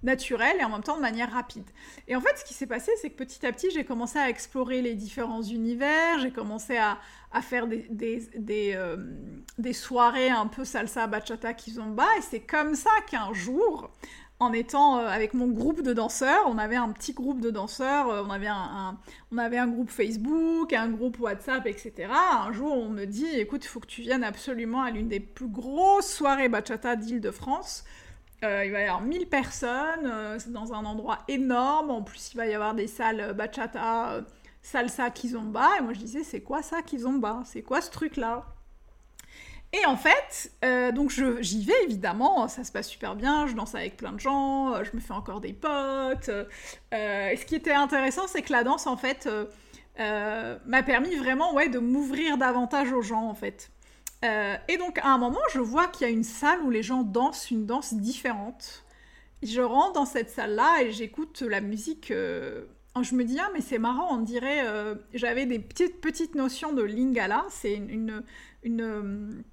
naturelle 0.05 0.55
et 0.59 0.63
en 0.63 0.69
même 0.69 0.83
temps 0.83 0.95
de 0.95 1.01
manière 1.01 1.31
rapide. 1.31 1.65
Et 2.07 2.15
en 2.15 2.21
fait, 2.21 2.38
ce 2.38 2.45
qui 2.45 2.53
s'est 2.53 2.67
passé, 2.67 2.91
c'est 3.01 3.09
que 3.09 3.17
petit 3.17 3.45
à 3.45 3.51
petit, 3.51 3.69
j'ai 3.71 3.83
commencé 3.83 4.17
à 4.17 4.29
explorer 4.29 4.81
les 4.81 4.93
différents 4.93 5.41
univers, 5.41 6.19
j'ai 6.19 6.31
commencé 6.31 6.77
à, 6.77 6.97
faire 7.41 7.65
euh, 7.65 8.97
des, 9.57 9.74
soirées 9.74 10.29
un 10.29 10.47
peu 10.47 10.63
salsa, 10.63 11.07
bachata, 11.07 11.53
kizomba, 11.53 12.05
et 12.17 12.21
c'est 12.21 12.39
comme 12.39 12.75
ça 12.75 12.91
qu'un 13.09 13.33
jour, 13.33 13.91
en 14.39 14.53
étant 14.53 15.00
euh, 15.00 15.07
avec 15.07 15.33
mon 15.33 15.47
groupe 15.47 15.81
de 15.81 15.93
danseurs, 15.93 16.43
on 16.47 16.57
avait 16.57 16.75
un 16.75 16.89
petit 16.89 17.13
groupe 17.13 17.41
de 17.41 17.50
danseurs, 17.50 18.09
euh, 18.09 18.24
on, 18.25 18.29
avait 18.29 18.47
un, 18.47 18.97
on 19.31 19.38
avait 19.38 19.57
un 19.57 19.67
groupe 19.67 19.89
Facebook, 19.89 20.71
un 20.74 20.89
groupe 20.89 21.19
WhatsApp, 21.19 21.65
etc. 21.67 22.09
Un 22.12 22.51
jour, 22.53 22.71
on 22.74 22.89
me 22.89 23.05
dit, 23.05 23.27
écoute, 23.35 23.65
il 23.65 23.67
faut 23.67 23.79
que 23.79 23.88
tu 23.88 24.01
viennes 24.01 24.24
absolument 24.24 24.83
à 24.83 24.91
l'une 24.91 25.07
des 25.07 25.19
plus 25.19 25.47
grosses 25.47 26.12
soirées 26.12 26.50
bachata 26.50 26.95
d'Île-de-France. 26.95 27.83
Euh, 28.43 28.65
il 28.65 28.71
va 28.71 28.81
y 28.81 28.83
avoir 28.83 29.01
1000 29.01 29.27
personnes, 29.27 30.05
euh, 30.05 30.37
c'est 30.37 30.51
dans 30.51 30.73
un 30.73 30.85
endroit 30.85 31.19
énorme, 31.27 31.89
en 31.89 32.03
plus 32.03 32.33
il 32.33 32.37
va 32.37 32.45
y 32.45 32.53
avoir 32.53 32.75
des 32.75 32.87
salles 32.87 33.33
bachata, 33.33 34.21
salsa 34.61 35.09
kizomba. 35.09 35.69
Et 35.79 35.81
moi, 35.81 35.93
je 35.93 35.99
disais, 35.99 36.23
c'est 36.23 36.41
quoi 36.41 36.61
ça, 36.61 36.81
kizomba? 36.81 37.41
C'est 37.45 37.61
quoi 37.61 37.81
ce 37.81 37.91
truc-là? 37.91 38.45
Et 39.73 39.85
en 39.85 39.97
fait, 39.97 40.51
euh, 40.63 40.91
donc 40.91 41.11
j'y 41.41 41.65
vais 41.65 41.83
évidemment, 41.83 42.47
ça 42.47 42.63
se 42.63 42.71
passe 42.71 42.87
super 42.87 43.15
bien, 43.15 43.45
je 43.47 43.55
danse 43.55 43.75
avec 43.75 43.97
plein 43.97 44.13
de 44.13 44.19
gens, 44.19 44.73
euh, 44.73 44.83
je 44.83 44.95
me 44.95 45.01
fais 45.01 45.11
encore 45.11 45.41
des 45.41 45.53
potes. 45.53 46.29
Euh, 46.29 47.29
et 47.29 47.35
ce 47.35 47.45
qui 47.45 47.55
était 47.55 47.73
intéressant, 47.73 48.27
c'est 48.27 48.41
que 48.41 48.53
la 48.53 48.63
danse, 48.63 48.87
en 48.87 48.95
fait, 48.95 49.27
m'a 49.97 50.83
permis 50.83 51.15
vraiment 51.15 51.53
ouais, 51.53 51.67
de 51.67 51.79
m'ouvrir 51.79 52.37
davantage 52.37 52.93
aux 52.93 53.01
gens, 53.01 53.27
en 53.27 53.33
fait. 53.33 53.69
Et 54.67 54.77
donc, 54.77 54.98
à 55.00 55.10
un 55.13 55.17
moment, 55.17 55.39
je 55.53 55.60
vois 55.60 55.88
qu'il 55.88 56.08
y 56.08 56.10
a 56.10 56.13
une 56.13 56.24
salle 56.24 56.62
où 56.62 56.70
les 56.70 56.84
gens 56.84 57.03
dansent 57.03 57.51
une 57.51 57.65
danse 57.65 57.94
différente. 57.94 58.86
Je 59.44 59.62
rentre 59.62 59.94
dans 59.94 60.05
cette 60.05 60.29
salle-là 60.29 60.84
et 60.84 60.91
j'écoute 60.91 61.41
la 61.41 61.62
musique. 61.62 62.08
je 62.10 63.15
me 63.15 63.24
dis, 63.24 63.38
ah, 63.39 63.50
mais 63.53 63.62
c'est 63.62 63.79
marrant, 63.79 64.15
on 64.15 64.22
dirait. 64.22 64.65
J'avais 65.13 65.46
des 65.46 65.60
petites, 65.60 66.01
petites 66.01 66.36
notions 66.36 66.74
de 66.74 66.84
lingala, 66.84 67.46
c'est 67.50 67.74
une, 67.74 68.24
une 68.63 69.44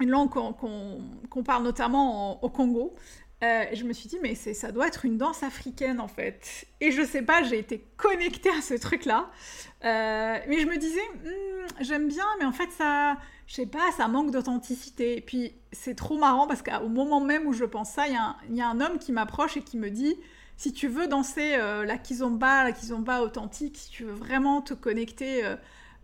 une 0.00 0.10
langue 0.10 0.30
qu'on 0.30 1.42
parle 1.44 1.64
notamment 1.64 2.42
au 2.42 2.48
Congo. 2.48 2.94
Euh, 3.42 3.64
je 3.72 3.82
me 3.82 3.92
suis 3.92 4.08
dit, 4.08 4.18
mais 4.22 4.36
ça 4.36 4.70
doit 4.70 4.86
être 4.86 5.04
une 5.04 5.18
danse 5.18 5.42
africaine 5.42 6.00
en 6.00 6.06
fait. 6.06 6.66
Et 6.80 6.92
je 6.92 7.02
sais 7.02 7.22
pas, 7.22 7.42
j'ai 7.42 7.58
été 7.58 7.84
connectée 7.96 8.50
à 8.50 8.60
ce 8.62 8.74
truc-là. 8.74 9.30
Euh, 9.84 10.38
mais 10.48 10.60
je 10.60 10.66
me 10.66 10.76
disais, 10.76 11.00
hmm, 11.24 11.66
j'aime 11.80 12.06
bien, 12.06 12.24
mais 12.38 12.44
en 12.44 12.52
fait, 12.52 12.70
ça, 12.70 13.16
je 13.48 13.54
sais 13.54 13.66
pas, 13.66 13.90
ça 13.96 14.06
manque 14.06 14.30
d'authenticité. 14.30 15.16
Et 15.16 15.20
puis, 15.20 15.54
c'est 15.72 15.96
trop 15.96 16.18
marrant 16.18 16.46
parce 16.46 16.62
qu'au 16.62 16.88
moment 16.88 17.20
même 17.20 17.46
où 17.48 17.52
je 17.52 17.64
pense 17.64 17.90
ça, 17.90 18.04
il 18.06 18.56
y, 18.56 18.60
a 18.60 18.68
un 18.68 18.80
homme 18.80 18.98
qui 18.98 19.10
m'approche 19.10 19.56
et 19.56 19.62
qui 19.62 19.76
me 19.76 19.90
dit, 19.90 20.16
si 20.56 20.72
tu 20.72 20.86
veux 20.86 21.08
danser 21.08 21.56
euh, 21.56 21.84
la 21.84 21.98
kizomba, 21.98 22.62
la 22.62 22.70
kizomba 22.70 23.22
authentique, 23.22 23.76
si 23.76 23.90
tu 23.90 24.04
veux 24.04 24.12
vraiment 24.12 24.62
te 24.62 24.74
connecter 24.74 25.42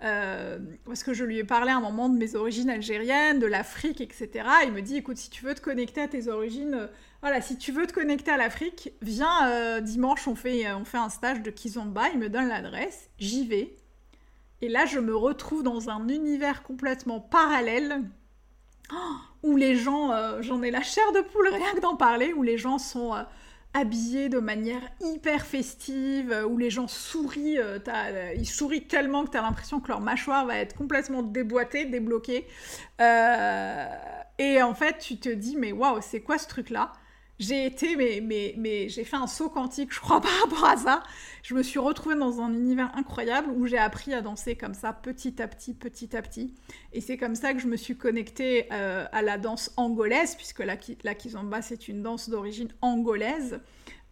euh, 0.05 0.59
parce 0.85 1.02
que 1.02 1.12
je 1.12 1.25
lui 1.25 1.38
ai 1.38 1.45
parlé 1.45 1.71
à 1.73 1.76
un 1.76 1.81
moment 1.81 2.09
de 2.09 2.17
mes 2.17 2.37
origines 2.37 2.71
algériennes, 2.71 3.40
de 3.40 3.47
l'Afrique, 3.47 4.00
etc. 4.00 4.49
Il 4.64 4.73
me 4.73 4.81
dit, 4.81 4.97
écoute, 4.97 5.17
si 5.17 5.28
tu 5.28 5.45
veux 5.45 5.55
te 5.55 5.61
connecter 5.61 6.02
à 6.02 6.09
tes 6.09 6.28
origines, 6.28 6.75
euh, 6.75 6.87
voilà, 7.21 7.40
si 7.40 7.57
tu 7.57 7.73
veux 7.73 7.87
te 7.87 7.93
connecter 7.93 8.31
à 8.31 8.37
l'Afrique, 8.37 8.93
viens 9.02 9.49
euh, 9.49 9.81
dimanche, 9.81 10.28
on 10.28 10.37
fait, 10.37 10.73
on 10.73 10.85
fait 10.85 10.99
un 10.99 11.09
stage 11.09 11.43
de 11.43 11.50
Kizomba, 11.50 12.11
il 12.11 12.21
me 12.21 12.28
donne 12.28 12.49
l'adresse, 12.49 13.11
j'y 13.19 13.47
vais. 13.47 13.75
Et 14.61 14.69
là, 14.69 14.87
je 14.87 15.00
me 15.00 15.14
retrouve 15.14 15.62
dans 15.62 15.90
un 15.90 16.07
univers 16.09 16.62
complètement 16.62 17.19
parallèle, 17.19 18.02
où 19.43 19.57
les 19.57 19.75
gens, 19.75 20.40
j'en 20.43 20.62
ai 20.62 20.71
la 20.71 20.83
chair 20.83 21.11
de 21.12 21.21
poule 21.21 21.49
rien 21.49 21.75
que 21.75 21.81
d'en 21.81 21.97
parler, 21.97 22.33
où 22.33 22.43
les 22.43 22.59
gens 22.59 22.78
sont 22.78 23.14
habillés 23.75 24.29
de 24.29 24.39
manière 24.39 24.83
hyper 25.01 25.47
festive, 25.47 26.33
euh, 26.33 26.45
où 26.45 26.59
les 26.59 26.71
gens 26.71 26.89
sourient, 26.89 27.59
euh, 27.59 27.79
euh, 27.89 28.33
ils 28.37 28.49
sourient 28.49 28.87
tellement 28.87 29.25
que 29.25 29.31
tu 29.31 29.37
as 29.37 29.43
l'impression 29.43 29.81
que 29.81 29.89
leur 29.89 30.01
mâchoire 30.01 30.47
va 30.47 30.57
être 30.57 30.75
complètement 30.75 31.23
déboîtée, 31.23 31.85
débloquée. 31.85 32.47
et 33.01 34.63
en 34.63 34.75
fait, 34.75 34.99
tu 34.99 35.19
te 35.19 35.29
dis, 35.29 35.57
mais 35.57 35.73
waouh, 35.73 36.01
c'est 36.01 36.21
quoi 36.21 36.39
ce 36.39 36.49
truc-là? 36.49 36.93
J'ai 37.38 37.66
été, 37.66 37.95
mais, 37.95 38.21
mais, 38.21 38.54
mais 38.57 38.88
j'ai 38.88 39.04
fait 39.04 39.16
un 39.16 39.28
saut 39.28 39.49
quantique, 39.49 39.92
je 39.95 40.00
crois, 40.00 40.21
par 40.23 40.33
rapport 40.40 40.64
à 40.64 40.76
ça. 40.76 41.02
Je 41.42 41.54
me 41.54 41.62
suis 41.62 41.78
retrouvée 41.78 42.16
dans 42.16 42.40
un 42.40 42.52
univers 42.52 42.90
incroyable 42.97 43.50
où 43.57 43.66
j'ai 43.66 43.78
appris 43.78 44.12
à 44.12 44.23
danser 44.23 44.57
comme 44.57 44.75
ça, 44.75 44.92
petit 44.92 45.40
à 45.40 45.47
petit, 45.47 45.75
petit 45.75 46.16
à 46.16 46.23
petit. 46.23 46.54
Et 46.92 47.00
c'est 47.00 47.16
comme 47.16 47.37
ça 47.37 47.54
que 47.54 47.61
je 47.61 47.68
me 47.68 47.76
suis 47.76 47.97
connectée 47.97 48.66
euh, 48.73 49.07
à 49.12 49.23
la 49.23 49.38
danse 49.38 49.73
angolaise, 49.76 50.35
puisque 50.35 50.61
la, 50.61 50.76
la 51.04 51.14
kizomba, 51.14 51.62
c'est 51.62 51.88
une 51.88 52.02
danse 52.02 52.28
d'origine 52.28 52.68
angolaise. 52.83 53.61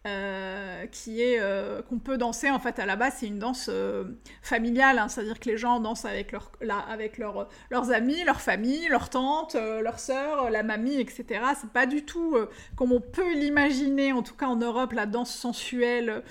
Euh, 0.07 0.85
qui 0.85 1.21
est 1.21 1.39
euh, 1.41 1.81
qu'on 1.81 1.99
peut 1.99 2.17
danser 2.17 2.49
en 2.49 2.59
fait 2.59 2.79
à 2.79 2.85
la 2.85 2.95
base 2.95 3.15
c'est 3.17 3.27
une 3.27 3.39
danse 3.39 3.67
euh, 3.67 4.05
familiale 4.41 4.99
hein. 4.99 5.09
c'est 5.09 5.19
à 5.21 5.23
dire 5.23 5.37
que 5.37 5.49
les 5.49 5.57
gens 5.57 5.81
dansent 5.81 6.05
avec 6.05 6.31
leur 6.31 6.51
avec 6.89 7.17
leur, 7.17 7.49
leurs 7.71 7.91
amis 7.91 8.23
leur 8.23 8.39
famille 8.39 8.87
leur 8.87 9.09
tante 9.09 9.55
leur 9.55 9.99
sœur 9.99 10.49
la 10.49 10.63
mamie 10.63 10.95
etc 10.95 11.41
c'est 11.59 11.71
pas 11.71 11.87
du 11.87 12.05
tout 12.05 12.37
comme 12.77 12.93
on 12.93 13.01
peut 13.01 13.33
l'imaginer 13.33 14.13
en 14.13 14.23
tout 14.23 14.35
cas 14.35 14.45
en 14.45 14.55
Europe 14.55 14.93
la 14.93 15.07
danse 15.07 15.33
sensuelle 15.33 16.23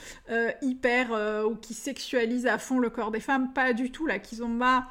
hyper 0.62 1.10
ou 1.46 1.56
qui 1.56 1.74
sexualise 1.74 2.46
à 2.46 2.58
fond 2.58 2.78
le 2.78 2.88
corps 2.88 3.10
des 3.10 3.20
femmes. 3.20 3.52
Pas 3.52 3.72
du 3.72 3.90
tout. 3.90 4.06
La 4.06 4.18
kizomba 4.18 4.86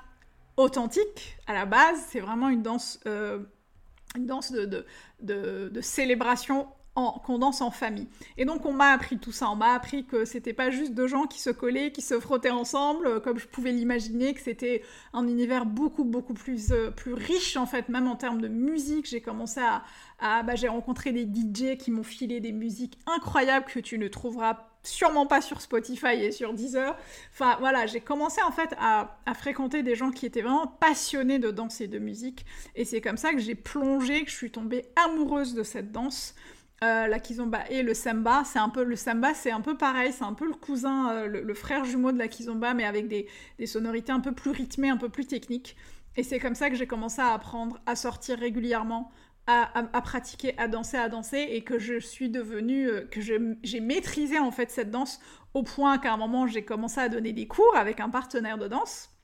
authentique 0.58 1.38
à 1.48 1.54
la 1.54 1.66
base 1.66 1.98
c'est 2.10 2.20
vraiment 2.20 2.50
une 2.50 2.62
danse 2.62 3.00
une 3.06 4.26
danse 4.26 4.52
de, 4.52 4.66
de, 4.66 4.86
de, 5.22 5.70
de 5.74 5.82
célébration 5.82 6.68
qu'on 6.96 7.38
danse 7.38 7.62
en 7.62 7.72
famille. 7.72 8.08
Et 8.38 8.46
donc 8.46 8.66
on 8.66 8.72
m'a 8.72 8.92
appris 8.92 9.18
tout 9.18 9.34
ça, 9.34 9.50
on 9.50 9.56
m'a 9.56 9.74
appris 9.74 10.06
que 10.06 10.24
c'était 10.24 10.54
pas 10.54 10.72
juste 10.72 10.94
deux 10.94 11.08
gens 11.08 11.26
qui 11.26 11.40
se 11.42 11.50
collaient, 11.50 11.92
qui 11.92 12.02
se 12.02 12.20
frottaient 12.20 12.50
ensemble, 12.50 13.08
euh, 13.08 13.20
comme 13.20 13.38
je 13.38 13.48
pouvais 13.48 13.72
l'imaginer, 13.72 14.34
que 14.34 14.42
c'était 14.42 14.82
un 15.14 15.28
univers 15.28 15.66
beaucoup 15.66 16.06
beaucoup 16.06 16.34
plus 16.34 16.72
euh, 16.72 16.92
plus 16.92 17.14
riche 17.14 17.58
en 17.58 17.66
fait, 17.66 17.90
même 17.90 18.08
en 18.08 18.16
termes 18.16 18.42
de 18.42 18.48
musique. 18.48 19.08
J'ai 19.08 19.22
commencé 19.22 19.60
à, 19.60 20.44
bah, 20.44 20.56
j'ai 20.56 20.70
rencontré 20.70 21.12
des 21.12 21.26
DJ 21.26 21.78
qui 21.78 21.92
m'ont 21.92 22.04
filé 22.04 22.40
des 22.40 22.54
musiques 22.54 22.98
incroyables 23.06 23.66
que 23.66 23.80
tu 23.80 23.98
ne 23.98 24.08
trouveras 24.08 24.70
sûrement 24.84 25.26
pas 25.26 25.42
sur 25.42 25.62
Spotify 25.62 26.14
et 26.22 26.32
sur 26.32 26.54
Deezer. 26.54 26.96
Enfin 27.34 27.58
voilà, 27.60 27.88
j'ai 27.88 28.00
commencé 28.00 28.42
en 28.42 28.52
fait 28.52 28.74
à, 28.78 29.18
à, 29.26 29.34
fréquenter 29.34 29.84
des 29.84 29.96
gens 29.96 30.12
qui 30.12 30.26
étaient 30.26 30.42
vraiment 30.42 30.68
passionnés 30.68 31.40
de 31.40 31.52
danse 31.52 31.82
et 31.82 31.88
de 31.88 32.00
musique. 32.00 32.46
Et 32.76 32.86
c'est 32.86 33.02
comme 33.02 33.18
ça 33.18 33.34
que 33.34 33.40
j'ai 33.40 33.56
plongé, 33.56 34.24
que 34.24 34.32
je 34.32 34.36
suis 34.36 34.52
tombée 34.52 34.86
amoureuse 34.96 35.54
de 35.56 35.64
cette 35.64 35.92
danse. 35.92 36.36
Euh, 36.84 37.08
la 37.08 37.20
kizomba 37.20 37.70
et 37.70 37.84
le 37.84 37.94
samba, 37.94 38.44
c'est 38.44 38.60
un 38.60 38.68
peu 38.68 38.84
le 38.84 38.98
samba, 38.98 39.34
c'est 39.34 39.52
un 39.52 39.62
peu 39.62 39.78
pareil, 39.78 40.12
c'est 40.12 40.26
un 40.26 40.34
peu 40.34 40.46
le 40.46 40.54
cousin, 40.54 41.10
euh, 41.12 41.28
le, 41.28 41.54
frère 41.54 41.86
jumeau 41.86 42.12
de 42.12 42.18
la 42.18 42.28
kizomba, 42.28 42.74
mais 42.74 42.84
avec 42.84 43.08
des, 43.08 43.28
sonorités 43.66 44.12
un 44.12 44.20
peu 44.20 44.34
plus 44.34 44.52
rythmées, 44.52 44.90
un 44.90 44.98
peu 44.98 45.08
plus 45.08 45.26
techniques. 45.26 45.78
Et 46.18 46.24
c'est 46.24 46.38
comme 46.38 46.56
ça 46.56 46.70
que 46.70 46.76
j'ai 46.76 46.88
commencé 46.88 47.22
à 47.22 47.32
apprendre 47.34 47.80
à 47.86 47.96
sortir 47.96 48.38
régulièrement, 48.38 49.10
à, 49.48 50.02
pratiquer, 50.02 50.58
à 50.58 50.68
danser, 50.68 50.98
à 50.98 51.08
danser, 51.08 51.48
et 51.50 51.64
que 51.64 51.80
je 51.80 52.00
suis 52.00 52.30
devenue, 52.30 52.90
euh, 52.90 53.08
que 53.10 53.22
j'ai 53.22 53.80
maîtrisé 53.80 54.38
en 54.40 54.52
fait 54.52 54.70
cette 54.70 54.92
danse 54.92 55.20
au 55.54 55.64
point 55.64 55.98
qu'à 55.98 56.14
un 56.14 56.18
moment 56.18 56.46
j'ai 56.46 56.66
commencé 56.66 57.00
à 57.00 57.08
donner 57.08 57.32
des 57.32 57.48
cours 57.48 57.76
avec 57.78 58.02
un 58.02 58.10
partenaire 58.10 58.58
de 58.58 58.68
danse. 58.68 59.15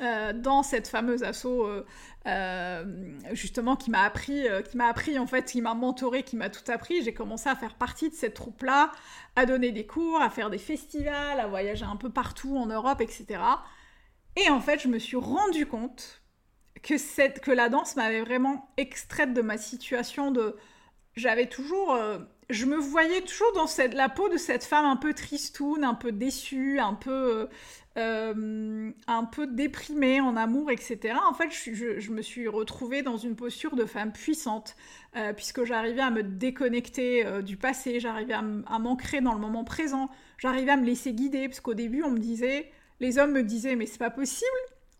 Euh, 0.00 0.32
dans 0.32 0.64
cette 0.64 0.88
fameuse 0.88 1.22
asso 1.22 1.46
euh, 1.46 1.84
euh, 2.26 2.84
justement 3.30 3.76
qui 3.76 3.92
m'a 3.92 4.02
appris 4.02 4.44
qui 4.68 4.76
m'a 4.76 4.88
appris 4.88 5.20
en 5.20 5.26
fait 5.28 5.44
qui 5.44 5.60
m'a 5.60 5.74
mentoré 5.74 6.24
qui 6.24 6.36
m'a 6.36 6.50
tout 6.50 6.68
appris. 6.70 7.02
J'ai 7.04 7.14
commencé 7.14 7.48
à 7.48 7.54
faire 7.54 7.74
partie 7.74 8.10
de 8.10 8.14
cette 8.14 8.34
troupe 8.34 8.64
là 8.64 8.90
à 9.36 9.46
donner 9.46 9.70
des 9.70 9.86
cours 9.86 10.20
à 10.20 10.30
faire 10.30 10.50
des 10.50 10.58
festivals 10.58 11.38
à 11.38 11.46
voyager 11.46 11.84
un 11.84 11.94
peu 11.94 12.10
partout 12.10 12.56
en 12.56 12.66
Europe 12.66 13.00
etc 13.00 13.40
et 14.34 14.50
en 14.50 14.60
fait 14.60 14.80
je 14.80 14.88
me 14.88 14.98
suis 14.98 15.16
rendu 15.16 15.66
compte 15.66 16.22
que 16.82 16.98
cette 16.98 17.38
que 17.38 17.52
la 17.52 17.68
danse 17.68 17.94
m'avait 17.94 18.22
vraiment 18.22 18.72
extraite 18.76 19.32
de 19.32 19.42
ma 19.42 19.58
situation 19.58 20.32
de 20.32 20.56
j'avais 21.16 21.46
toujours 21.46 21.96
je 22.50 22.66
me 22.66 22.76
voyais 22.76 23.22
toujours 23.22 23.52
dans 23.54 23.66
la 23.94 24.08
peau 24.10 24.28
de 24.28 24.36
cette 24.36 24.64
femme 24.64 24.84
un 24.84 24.96
peu 24.96 25.14
tristoune, 25.14 25.82
un 25.82 25.94
peu 25.94 26.12
déçue, 26.12 26.78
un 26.78 26.92
peu 26.92 27.48
euh, 27.96 28.90
un 29.06 29.24
peu 29.24 29.46
déprimée 29.46 30.20
en 30.20 30.36
amour, 30.36 30.72
etc. 30.72 31.14
En 31.28 31.32
fait, 31.32 31.50
je, 31.52 32.10
me 32.10 32.22
suis 32.22 32.48
retrouvée 32.48 33.02
dans 33.02 33.16
une 33.16 33.36
posture 33.36 33.76
de 33.76 33.84
femme 33.84 34.12
puissante, 34.12 34.74
euh, 35.16 35.32
puisque 35.32 35.62
j'arrivais 35.64 36.00
à 36.00 36.10
me 36.10 36.24
déconnecter 36.24 37.24
euh, 37.24 37.40
du 37.40 37.56
passé, 37.56 38.00
j'arrivais 38.00 38.34
à 38.34 38.42
m'ancrer 38.42 39.20
dans 39.20 39.32
le 39.32 39.38
moment 39.38 39.62
présent, 39.62 40.10
j'arrivais 40.38 40.72
à 40.72 40.76
me 40.76 40.84
laisser 40.84 41.12
guider, 41.12 41.46
parce 41.46 41.60
qu'au 41.60 41.74
début, 41.74 42.02
on 42.02 42.10
me 42.10 42.18
disait, 42.18 42.72
les 42.98 43.18
hommes 43.18 43.32
me 43.32 43.44
disaient, 43.44 43.76
mais 43.76 43.86
c'est 43.86 43.98
pas 43.98 44.10
possible, 44.10 44.50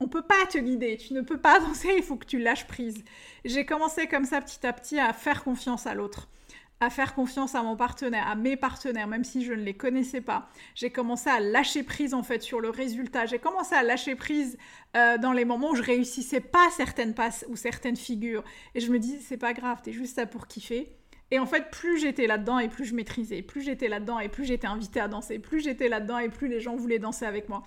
on 0.00 0.08
peut 0.08 0.22
pas 0.22 0.46
te 0.50 0.58
guider, 0.58 0.96
tu 0.96 1.14
ne 1.14 1.20
peux 1.20 1.38
pas 1.38 1.60
danser, 1.66 1.94
il 1.96 2.02
faut 2.02 2.16
que 2.16 2.26
tu 2.26 2.38
lâches 2.38 2.66
prise. 2.66 3.04
J'ai 3.44 3.66
commencé 3.66 4.06
comme 4.06 4.24
ça 4.24 4.40
petit 4.40 4.66
à 4.66 4.72
petit 4.72 4.98
à 4.98 5.12
faire 5.12 5.44
confiance 5.44 5.86
à 5.86 5.94
l'autre 5.94 6.28
à 6.80 6.90
faire 6.90 7.14
confiance 7.14 7.54
à 7.54 7.62
mon 7.62 7.76
partenaire, 7.76 8.26
à 8.26 8.34
mes 8.34 8.56
partenaires, 8.56 9.06
même 9.06 9.24
si 9.24 9.44
je 9.44 9.52
ne 9.52 9.62
les 9.62 9.74
connaissais 9.74 10.20
pas. 10.20 10.48
J'ai 10.74 10.90
commencé 10.90 11.30
à 11.30 11.40
lâcher 11.40 11.82
prise 11.82 12.14
en 12.14 12.22
fait 12.22 12.42
sur 12.42 12.60
le 12.60 12.70
résultat. 12.70 13.26
J'ai 13.26 13.38
commencé 13.38 13.74
à 13.74 13.82
lâcher 13.82 14.14
prise 14.14 14.58
euh, 14.96 15.18
dans 15.18 15.32
les 15.32 15.44
moments 15.44 15.70
où 15.70 15.76
je 15.76 15.82
réussissais 15.82 16.40
pas 16.40 16.68
certaines 16.76 17.14
passes 17.14 17.44
ou 17.48 17.56
certaines 17.56 17.96
figures. 17.96 18.44
Et 18.74 18.80
je 18.80 18.90
me 18.90 18.98
dis, 18.98 19.18
c'est 19.20 19.36
pas 19.36 19.52
grave, 19.52 19.80
t'es 19.82 19.92
juste 19.92 20.16
là 20.16 20.26
pour 20.26 20.46
kiffer. 20.46 20.96
Et 21.30 21.38
en 21.38 21.46
fait, 21.46 21.70
plus 21.70 21.98
j'étais 21.98 22.26
là-dedans 22.26 22.58
et 22.58 22.68
plus 22.68 22.84
je 22.84 22.94
maîtrisais, 22.94 23.42
plus 23.42 23.62
j'étais 23.62 23.88
là-dedans 23.88 24.18
et 24.18 24.28
plus 24.28 24.44
j'étais 24.44 24.66
invitée 24.66 25.00
à 25.00 25.08
danser, 25.08 25.38
plus 25.38 25.60
j'étais 25.60 25.88
là-dedans 25.88 26.18
et 26.18 26.28
plus 26.28 26.48
les 26.48 26.60
gens 26.60 26.76
voulaient 26.76 26.98
danser 26.98 27.24
avec 27.24 27.48
moi. 27.48 27.62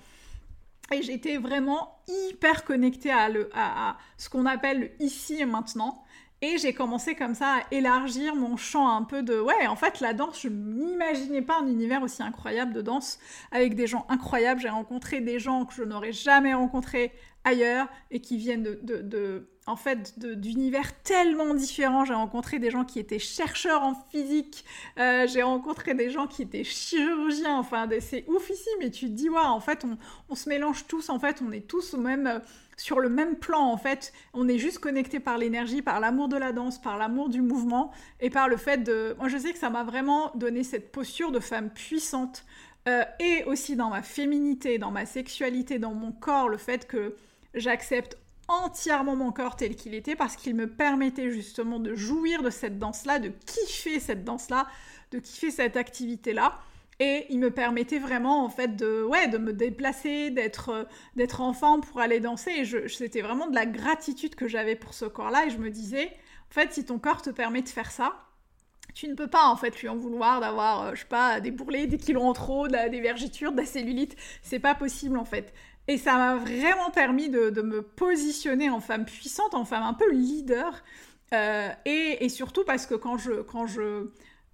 Et 0.91 1.01
j'étais 1.01 1.37
vraiment 1.37 1.99
hyper 2.07 2.63
connectée 2.63 3.11
à, 3.11 3.29
le, 3.29 3.49
à 3.53 3.97
ce 4.17 4.29
qu'on 4.29 4.45
appelle 4.45 4.91
ici 4.99 5.41
et 5.41 5.45
maintenant. 5.45 6.03
Et 6.41 6.59
j'ai 6.59 6.71
commencé 6.71 7.15
comme 7.15 7.33
ça 7.33 7.55
à 7.55 7.73
élargir 7.73 8.35
mon 8.35 8.57
champ 8.57 8.95
un 8.95 9.03
peu 9.03 9.23
de... 9.23 9.39
Ouais, 9.39 9.65
en 9.65 9.75
fait, 9.75 9.99
la 10.01 10.13
danse, 10.13 10.41
je 10.43 10.49
n'imaginais 10.49 11.41
pas 11.41 11.59
un 11.59 11.67
univers 11.67 12.03
aussi 12.03 12.21
incroyable 12.21 12.73
de 12.73 12.81
danse, 12.81 13.17
avec 13.51 13.73
des 13.73 13.87
gens 13.87 14.05
incroyables. 14.07 14.61
J'ai 14.61 14.69
rencontré 14.69 15.19
des 15.19 15.39
gens 15.39 15.65
que 15.65 15.73
je 15.73 15.81
n'aurais 15.81 16.13
jamais 16.13 16.53
rencontrés 16.53 17.11
ailleurs 17.47 17.87
et 18.11 18.19
qui 18.19 18.37
viennent 18.37 18.63
de, 18.63 19.47
en 19.65 19.75
fait, 19.75 20.19
d'univers 20.19 21.01
tellement 21.01 21.53
différents. 21.53 22.05
J'ai 22.05 22.13
rencontré 22.13 22.59
des 22.59 22.71
gens 22.71 22.83
qui 22.83 22.99
étaient 22.99 23.19
chercheurs 23.19 23.83
en 23.83 23.95
physique, 24.11 24.65
euh, 24.99 25.27
j'ai 25.27 25.43
rencontré 25.43 25.93
des 25.93 26.09
gens 26.09 26.27
qui 26.27 26.41
étaient 26.41 26.63
chirurgiens, 26.63 27.57
enfin, 27.57 27.87
c'est 27.99 28.25
ouf 28.27 28.49
ici, 28.49 28.69
mais 28.79 28.91
tu 28.91 29.05
te 29.05 29.11
dis, 29.11 29.29
ouais, 29.29 29.39
en 29.39 29.59
fait, 29.59 29.85
on, 30.29 30.35
se 30.35 30.49
mélange 30.49 30.87
tous, 30.87 31.09
en 31.09 31.19
fait, 31.19 31.41
on 31.45 31.51
est 31.51 31.67
tous 31.67 31.93
même, 31.93 32.41
sur 32.75 32.99
le 32.99 33.09
même 33.09 33.35
plan, 33.35 33.61
en 33.61 33.77
fait. 33.77 34.13
On 34.33 34.47
est 34.47 34.57
juste 34.57 34.79
connectés 34.79 35.19
par 35.19 35.37
l'énergie, 35.37 35.81
par 35.81 35.99
l'amour 35.99 36.27
de 36.27 36.37
la 36.37 36.51
danse, 36.51 36.81
par 36.81 36.97
l'amour 36.97 37.29
du 37.29 37.41
mouvement 37.41 37.91
et 38.19 38.29
par 38.29 38.47
le 38.49 38.57
fait 38.57 38.83
de... 38.83 39.15
Moi, 39.17 39.29
je 39.29 39.37
sais 39.37 39.53
que 39.53 39.59
ça 39.59 39.69
m'a 39.69 39.83
vraiment 39.83 40.31
donné 40.35 40.63
cette 40.63 40.91
posture 40.91 41.31
de 41.31 41.39
femme 41.39 41.69
puissante. 41.69 42.45
Euh, 42.87 43.03
et 43.19 43.43
aussi 43.43 43.75
dans 43.75 43.89
ma 43.89 44.01
féminité, 44.01 44.77
dans 44.77 44.91
ma 44.91 45.05
sexualité, 45.05 45.77
dans 45.77 45.93
mon 45.93 46.13
corps, 46.13 46.47
le 46.47 46.57
fait 46.57 46.87
que 46.87 47.15
j'accepte 47.53 48.17
entièrement 48.47 49.15
mon 49.15 49.31
corps 49.31 49.55
tel 49.55 49.75
qu'il 49.75 49.93
était 49.93 50.15
parce 50.15 50.35
qu'il 50.35 50.55
me 50.55 50.67
permettait 50.67 51.31
justement 51.31 51.79
de 51.79 51.95
jouir 51.95 52.43
de 52.43 52.49
cette 52.49 52.79
danse-là, 52.79 53.19
de 53.19 53.31
kiffer 53.45 53.99
cette 53.99 54.23
danse-là, 54.23 54.67
de 55.11 55.19
kiffer 55.19 55.51
cette 55.51 55.77
activité-là. 55.77 56.59
Et 56.99 57.27
il 57.29 57.39
me 57.39 57.51
permettait 57.51 57.99
vraiment 57.99 58.43
en 58.43 58.49
fait 58.49 58.75
de, 58.75 59.03
ouais, 59.03 59.27
de 59.27 59.37
me 59.37 59.53
déplacer, 59.53 60.31
d'être, 60.31 60.69
euh, 60.69 60.83
d'être 61.15 61.41
enfant 61.41 61.79
pour 61.79 61.99
aller 61.99 62.19
danser. 62.19 62.51
Et 62.51 62.87
c'était 62.87 63.21
vraiment 63.21 63.47
de 63.47 63.53
la 63.53 63.67
gratitude 63.67 64.33
que 64.33 64.47
j'avais 64.47 64.75
pour 64.75 64.95
ce 64.95 65.05
corps-là. 65.05 65.45
Et 65.45 65.49
je 65.51 65.59
me 65.59 65.69
disais, 65.69 66.07
en 66.07 66.53
fait, 66.53 66.73
si 66.73 66.85
ton 66.85 66.97
corps 66.97 67.21
te 67.21 67.29
permet 67.29 67.61
de 67.61 67.69
faire 67.69 67.91
ça, 67.91 68.23
tu 68.95 69.07
ne 69.07 69.13
peux 69.13 69.27
pas 69.27 69.45
en 69.45 69.55
fait 69.55 69.79
lui 69.79 69.89
en 69.89 69.95
vouloir 69.95 70.39
d'avoir, 70.39 70.87
euh, 70.87 70.91
je 70.95 71.01
sais 71.01 71.07
pas, 71.07 71.39
des 71.39 71.51
bourrelets, 71.51 71.85
des 71.85 71.99
kilos 71.99 72.23
en 72.23 72.33
trop, 72.33 72.67
des 72.67 73.01
vergitures, 73.01 73.51
de 73.51 73.57
la 73.57 73.65
cellulite. 73.67 74.15
C'est 74.41 74.59
pas 74.59 74.73
possible 74.73 75.19
en 75.19 75.25
fait. 75.25 75.53
Et 75.87 75.97
ça 75.97 76.17
m'a 76.17 76.35
vraiment 76.35 76.89
permis 76.91 77.29
de, 77.29 77.61
me 77.61 77.81
positionner 77.81 78.69
en 78.69 78.79
femme 78.79 79.05
puissante, 79.05 79.53
en 79.53 79.65
femme 79.65 79.83
un 79.83 79.93
peu 79.93 80.11
leader. 80.11 80.83
Euh, 81.33 81.69
et, 81.85 82.25
et, 82.25 82.29
surtout 82.29 82.63
parce 82.63 82.85
que 82.85 82.95
quand 82.95 83.17
je, 83.17 83.41
quand 83.41 83.67
je 83.67 84.09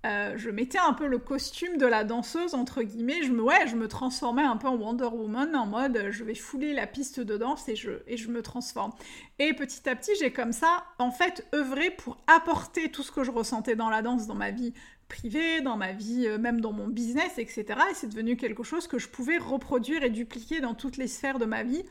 euh, 0.05 0.33
je 0.35 0.49
mettais 0.49 0.79
un 0.79 0.91
peu 0.91 1.07
le 1.07 1.17
costume 1.17 1.77
de 1.77 1.85
la 1.85 2.03
danseuse, 2.03 2.55
entre 2.55 2.83
guillemets, 2.83 3.23
je 3.23 3.31
me, 3.31 3.41
ouais, 3.41 3.67
je 3.67 3.77
me 3.77 3.87
transformais 3.87 4.43
un 4.43 4.57
peu 4.57 4.67
en 4.67 4.75
Wonder 4.75 5.05
Woman, 5.05 5.55
en 5.55 5.65
mode 5.65 6.07
je 6.09 6.25
vais 6.25 6.35
fouler 6.35 6.73
la 6.73 6.87
piste 6.87 7.21
de 7.21 7.37
danse 7.37 7.69
et 7.69 7.77
je, 7.77 7.91
et 8.05 8.17
je 8.17 8.29
me 8.29 8.41
transforme. 8.41 8.91
Et 9.39 9.53
petit 9.53 9.87
à 9.87 9.95
petit, 9.95 10.11
j'ai 10.19 10.33
comme 10.33 10.51
ça, 10.51 10.83
en 10.99 11.11
fait, 11.11 11.47
œuvré 11.55 11.89
pour 11.89 12.17
apporter 12.27 12.91
tout 12.91 13.01
ce 13.01 13.13
que 13.13 13.23
je 13.23 13.31
ressentais 13.31 13.77
dans 13.77 13.89
la 13.89 14.01
danse, 14.01 14.27
dans 14.27 14.35
ma 14.35 14.51
vie 14.51 14.73
privée, 15.13 15.61
dans 15.61 15.77
ma 15.77 15.91
vie, 15.91 16.25
euh, 16.27 16.37
même 16.37 16.59
dans 16.59 16.73
mon 16.73 16.87
business, 16.87 17.37
etc. 17.37 17.65
Et 17.91 17.93
c'est 17.93 18.07
devenu 18.07 18.35
quelque 18.35 18.63
chose 18.63 18.87
que 18.87 18.97
je 18.97 19.07
pouvais 19.07 19.37
reproduire 19.37 20.03
et 20.03 20.09
dupliquer 20.09 20.59
dans 20.59 20.73
toutes 20.73 20.97
les 20.97 21.07
sphères 21.07 21.39
de 21.39 21.45
ma 21.45 21.63
vie 21.63 21.83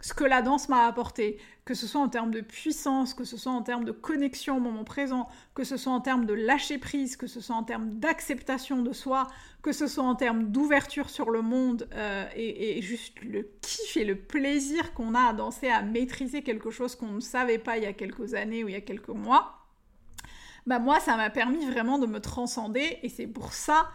ce 0.00 0.14
que 0.14 0.24
la 0.24 0.42
danse 0.42 0.68
m'a 0.68 0.86
apporté, 0.86 1.38
que 1.64 1.74
ce 1.74 1.86
soit 1.86 2.00
en 2.00 2.08
termes 2.08 2.30
de 2.30 2.40
puissance, 2.40 3.14
que 3.14 3.24
ce 3.24 3.36
soit 3.36 3.50
en 3.50 3.62
termes 3.62 3.84
de 3.84 3.90
connexion 3.90 4.58
au 4.58 4.60
moment 4.60 4.84
présent, 4.84 5.28
que 5.54 5.64
ce 5.64 5.76
soit 5.76 5.92
en 5.92 6.00
termes 6.00 6.24
de 6.24 6.34
lâcher 6.34 6.78
prise, 6.78 7.16
que 7.16 7.26
ce 7.26 7.40
soit 7.40 7.56
en 7.56 7.64
termes 7.64 7.98
d'acceptation 7.98 8.82
de 8.82 8.92
soi, 8.92 9.26
que 9.60 9.72
ce 9.72 9.88
soit 9.88 10.04
en 10.04 10.14
termes 10.14 10.44
d'ouverture 10.52 11.10
sur 11.10 11.30
le 11.30 11.42
monde 11.42 11.88
euh, 11.94 12.26
et, 12.36 12.80
juste 12.80 13.20
le 13.22 13.48
kiff 13.60 13.96
et 13.96 14.04
le 14.04 14.14
plaisir 14.14 14.94
qu'on 14.94 15.14
a 15.14 15.30
à 15.30 15.32
danser, 15.32 15.68
à 15.68 15.82
maîtriser 15.82 16.42
quelque 16.42 16.70
chose 16.70 16.94
qu'on 16.94 17.14
ne 17.14 17.20
savait 17.20 17.58
pas 17.58 17.76
il 17.76 17.82
y 17.82 17.86
a 17.86 17.92
quelques 17.92 18.34
années 18.34 18.62
ou 18.62 18.68
il 18.68 18.74
y 18.74 18.78
a 18.78 18.80
quelques 18.80 19.08
mois. 19.08 19.57
Bah 20.68 20.78
moi, 20.78 21.00
ça 21.00 21.16
m'a 21.16 21.30
permis 21.30 21.64
vraiment 21.64 21.98
de 21.98 22.04
me 22.04 22.20
transcender 22.20 22.98
et 23.02 23.08
c'est 23.08 23.26
pour 23.26 23.54
ça 23.54 23.88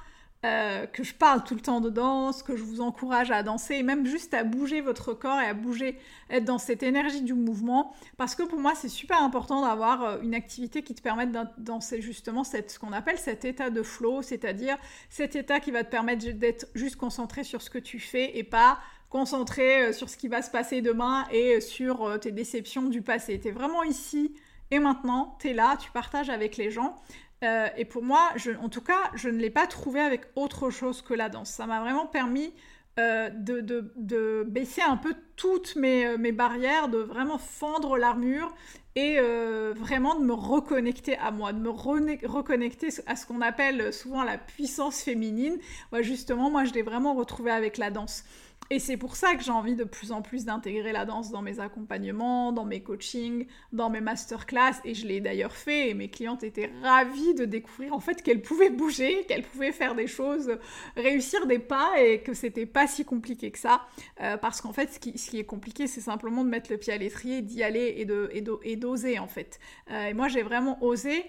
euh, 0.43 0.87
que 0.87 1.03
je 1.03 1.13
parle 1.13 1.43
tout 1.43 1.53
le 1.53 1.61
temps 1.61 1.81
de 1.81 1.91
danse, 1.91 2.41
que 2.41 2.55
je 2.55 2.63
vous 2.63 2.81
encourage 2.81 3.29
à 3.29 3.43
danser, 3.43 3.75
et 3.75 3.83
même 3.83 4.07
juste 4.07 4.33
à 4.33 4.43
bouger 4.43 4.81
votre 4.81 5.13
corps 5.13 5.39
et 5.39 5.45
à 5.45 5.53
bouger, 5.53 5.99
être 6.31 6.45
dans 6.45 6.57
cette 6.57 6.81
énergie 6.81 7.21
du 7.21 7.35
mouvement, 7.35 7.93
parce 8.17 8.33
que 8.33 8.41
pour 8.41 8.57
moi 8.59 8.73
c'est 8.73 8.89
super 8.89 9.21
important 9.21 9.61
d'avoir 9.61 10.03
euh, 10.03 10.21
une 10.23 10.33
activité 10.33 10.81
qui 10.81 10.95
te 10.95 11.03
permette 11.03 11.31
de 11.31 11.41
danser 11.59 12.01
justement 12.01 12.43
cette, 12.43 12.71
ce 12.71 12.79
qu'on 12.79 12.91
appelle 12.91 13.19
cet 13.19 13.45
état 13.45 13.69
de 13.69 13.83
flow, 13.83 14.23
c'est-à-dire 14.23 14.75
cet 15.11 15.35
état 15.35 15.59
qui 15.59 15.69
va 15.69 15.83
te 15.83 15.91
permettre 15.91 16.27
d'être 16.31 16.65
juste 16.73 16.95
concentré 16.95 17.43
sur 17.43 17.61
ce 17.61 17.69
que 17.69 17.77
tu 17.77 17.99
fais 17.99 18.35
et 18.35 18.43
pas 18.43 18.79
concentré 19.11 19.83
euh, 19.83 19.93
sur 19.93 20.09
ce 20.09 20.17
qui 20.17 20.27
va 20.27 20.41
se 20.41 20.49
passer 20.49 20.81
demain 20.81 21.27
et 21.31 21.61
sur 21.61 22.19
tes 22.19 22.31
déceptions 22.31 22.89
du 22.89 23.03
passé. 23.03 23.39
Tu 23.39 23.49
es 23.49 23.51
vraiment 23.51 23.83
ici 23.83 24.33
et 24.71 24.79
maintenant, 24.79 25.37
tu 25.39 25.49
es 25.49 25.53
là, 25.53 25.77
tu 25.77 25.91
partages 25.91 26.29
avec 26.29 26.57
les 26.57 26.71
gens. 26.71 26.95
Euh, 27.43 27.67
et 27.77 27.85
pour 27.85 28.03
moi, 28.03 28.31
en 28.61 28.69
tout 28.69 28.81
cas, 28.81 29.11
je 29.15 29.29
ne 29.29 29.37
l'ai 29.37 29.49
pas 29.49 29.67
trouvé 29.67 29.99
avec 29.99 30.25
autre 30.35 30.69
chose 30.69 31.01
que 31.01 31.13
la 31.13 31.29
danse. 31.29 31.49
Ça 31.49 31.65
m'a 31.65 31.81
vraiment 31.81 32.05
permis 32.05 32.53
euh, 32.99 33.29
de, 33.29 34.43
baisser 34.47 34.81
un 34.81 34.97
peu 34.97 35.13
toutes 35.35 35.75
mes, 35.75 36.05
euh, 36.05 36.17
mes 36.17 36.31
barrières, 36.31 36.87
de 36.87 36.99
vraiment 36.99 37.37
fendre 37.37 37.97
l'armure 37.97 38.53
et 38.95 39.17
vraiment 39.75 40.13
de 40.19 40.23
me 40.23 40.33
reconnecter 40.33 41.17
à 41.17 41.31
moi, 41.31 41.51
de 41.51 41.57
me 41.57 41.71
reconnecter 41.71 42.89
à 43.07 43.15
ce 43.15 43.25
qu'on 43.25 43.41
appelle 43.41 43.91
souvent 43.91 44.21
la 44.21 44.37
puissance 44.37 45.01
féminine. 45.01 45.57
Justement, 46.01 46.51
moi, 46.51 46.63
je 46.65 46.73
l'ai 46.73 46.83
vraiment 46.83 47.15
retrouvé 47.15 47.49
avec 47.49 47.79
la 47.79 47.89
danse. 47.89 48.23
Et 48.69 48.79
c'est 48.79 48.97
pour 48.97 49.15
ça 49.15 49.35
que 49.35 49.43
j'ai 49.43 49.51
envie 49.51 49.75
de 49.75 49.83
plus 49.83 50.11
en 50.11 50.21
plus 50.21 50.45
d'intégrer 50.45 50.93
la 50.93 51.05
danse 51.05 51.31
dans 51.31 51.41
mes 51.41 51.59
accompagnements, 51.59 52.51
dans 52.51 52.65
mes 52.65 52.81
coachings, 52.81 53.45
dans 53.71 53.89
mes 53.89 54.01
masterclass. 54.01 54.73
Et 54.85 54.93
je 54.93 55.05
l'ai 55.05 55.19
d'ailleurs 55.19 55.55
fait 55.55 55.89
et 55.89 55.93
mes 55.93 56.09
clientes 56.09 56.43
étaient 56.43 56.71
ravies 56.81 57.33
de 57.33 57.45
découvrir 57.45 57.93
en 57.93 57.99
fait 57.99 58.21
qu'elles 58.21 58.41
pouvaient 58.41 58.69
bouger, 58.69 59.25
qu'elles 59.27 59.43
pouvaient 59.43 59.71
faire 59.71 59.95
des 59.95 60.07
choses, 60.07 60.57
réussir 60.95 61.45
des 61.45 61.59
pas 61.59 61.91
et 62.01 62.21
que 62.21 62.33
c'était 62.33 62.65
pas 62.65 62.87
si 62.87 63.05
compliqué 63.05 63.51
que 63.51 63.59
ça. 63.59 63.81
Euh, 64.21 64.37
parce 64.37 64.61
qu'en 64.61 64.73
fait, 64.73 64.91
ce 64.91 64.99
qui, 64.99 65.39
est 65.39 65.45
compliqué, 65.45 65.87
c'est 65.87 66.01
simplement 66.01 66.43
de 66.43 66.49
mettre 66.49 66.71
le 66.71 66.77
pied 66.77 66.93
à 66.93 66.97
l'étrier, 66.97 67.41
d'y 67.41 67.63
aller 67.63 67.95
et 67.97 68.75
d'oser 68.75 69.13
et 69.13 69.19
en 69.19 69.27
fait. 69.27 69.59
Euh, 69.91 70.07
et 70.07 70.13
moi, 70.13 70.27
j'ai 70.27 70.41
vraiment 70.41 70.83
osé. 70.83 71.25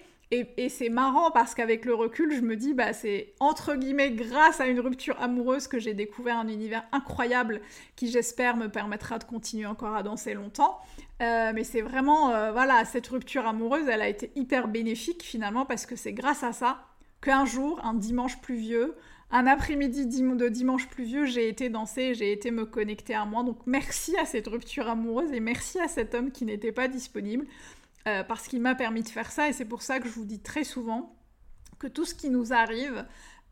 Et, 0.57 0.69
c'est 0.69 0.89
marrant 0.89 1.31
parce 1.31 1.55
qu'avec 1.55 1.85
le 1.85 1.93
recul, 1.93 2.33
je 2.35 2.41
me 2.41 2.55
dis, 2.55 2.73
bah, 2.73 2.93
c'est 2.93 3.33
entre 3.39 3.75
guillemets 3.75 4.11
grâce 4.11 4.59
à 4.59 4.67
une 4.67 4.79
rupture 4.79 5.15
amoureuse 5.21 5.67
que 5.67 5.79
j'ai 5.79 5.93
découvert 5.93 6.37
un 6.37 6.47
univers 6.47 6.83
incroyable 6.91 7.61
qui, 7.95 8.09
j'espère, 8.09 8.57
me 8.57 8.67
permettra 8.67 9.17
de 9.17 9.23
continuer 9.23 9.65
encore 9.65 9.95
à 9.95 10.03
danser 10.03 10.33
longtemps. 10.33 10.79
Euh, 11.21 11.51
mais 11.53 11.63
c'est 11.63 11.81
vraiment, 11.81 12.31
euh, 12.31 12.51
voilà, 12.51 12.83
cette 12.85 13.07
rupture 13.07 13.45
amoureuse, 13.45 13.87
elle 13.87 14.01
a 14.01 14.09
été 14.09 14.31
hyper 14.35 14.67
bénéfique 14.67 15.23
finalement 15.23 15.65
parce 15.65 15.85
que 15.85 15.95
c'est 15.95 16.13
grâce 16.13 16.43
à 16.43 16.51
ça 16.51 16.79
qu'un 17.21 17.45
jour, 17.45 17.79
un 17.83 17.93
dimanche 17.93 18.41
pluvieux, 18.41 18.95
un 19.31 19.47
après-midi 19.47 20.05
de 20.05 20.47
dimanche 20.49 20.87
pluvieux, 20.87 21.25
j'ai 21.25 21.47
été 21.47 21.69
danser, 21.69 22.13
j'ai 22.13 22.31
été 22.31 22.51
me 22.51 22.65
connecter 22.65 23.15
à 23.15 23.25
moi. 23.25 23.43
Donc 23.43 23.57
merci 23.65 24.17
à 24.17 24.25
cette 24.25 24.47
rupture 24.47 24.87
amoureuse 24.89 25.31
et 25.31 25.39
merci 25.39 25.79
à 25.79 25.87
cet 25.87 26.13
homme 26.13 26.31
qui 26.31 26.45
n'était 26.45 26.71
pas 26.71 26.87
disponible. 26.87 27.45
Euh, 28.07 28.23
parce 28.23 28.47
qu'il 28.47 28.61
m'a 28.61 28.75
permis 28.75 29.01
de 29.01 29.09
faire 29.09 29.31
ça 29.31 29.49
et 29.49 29.53
c'est 29.53 29.65
pour 29.65 29.81
ça 29.81 29.99
que 29.99 30.07
je 30.07 30.13
vous 30.13 30.25
dis 30.25 30.39
très 30.39 30.63
souvent 30.63 31.15
que 31.79 31.87
tout 31.87 32.05
ce 32.05 32.13
qui 32.13 32.29
nous 32.29 32.53
arrive 32.53 33.03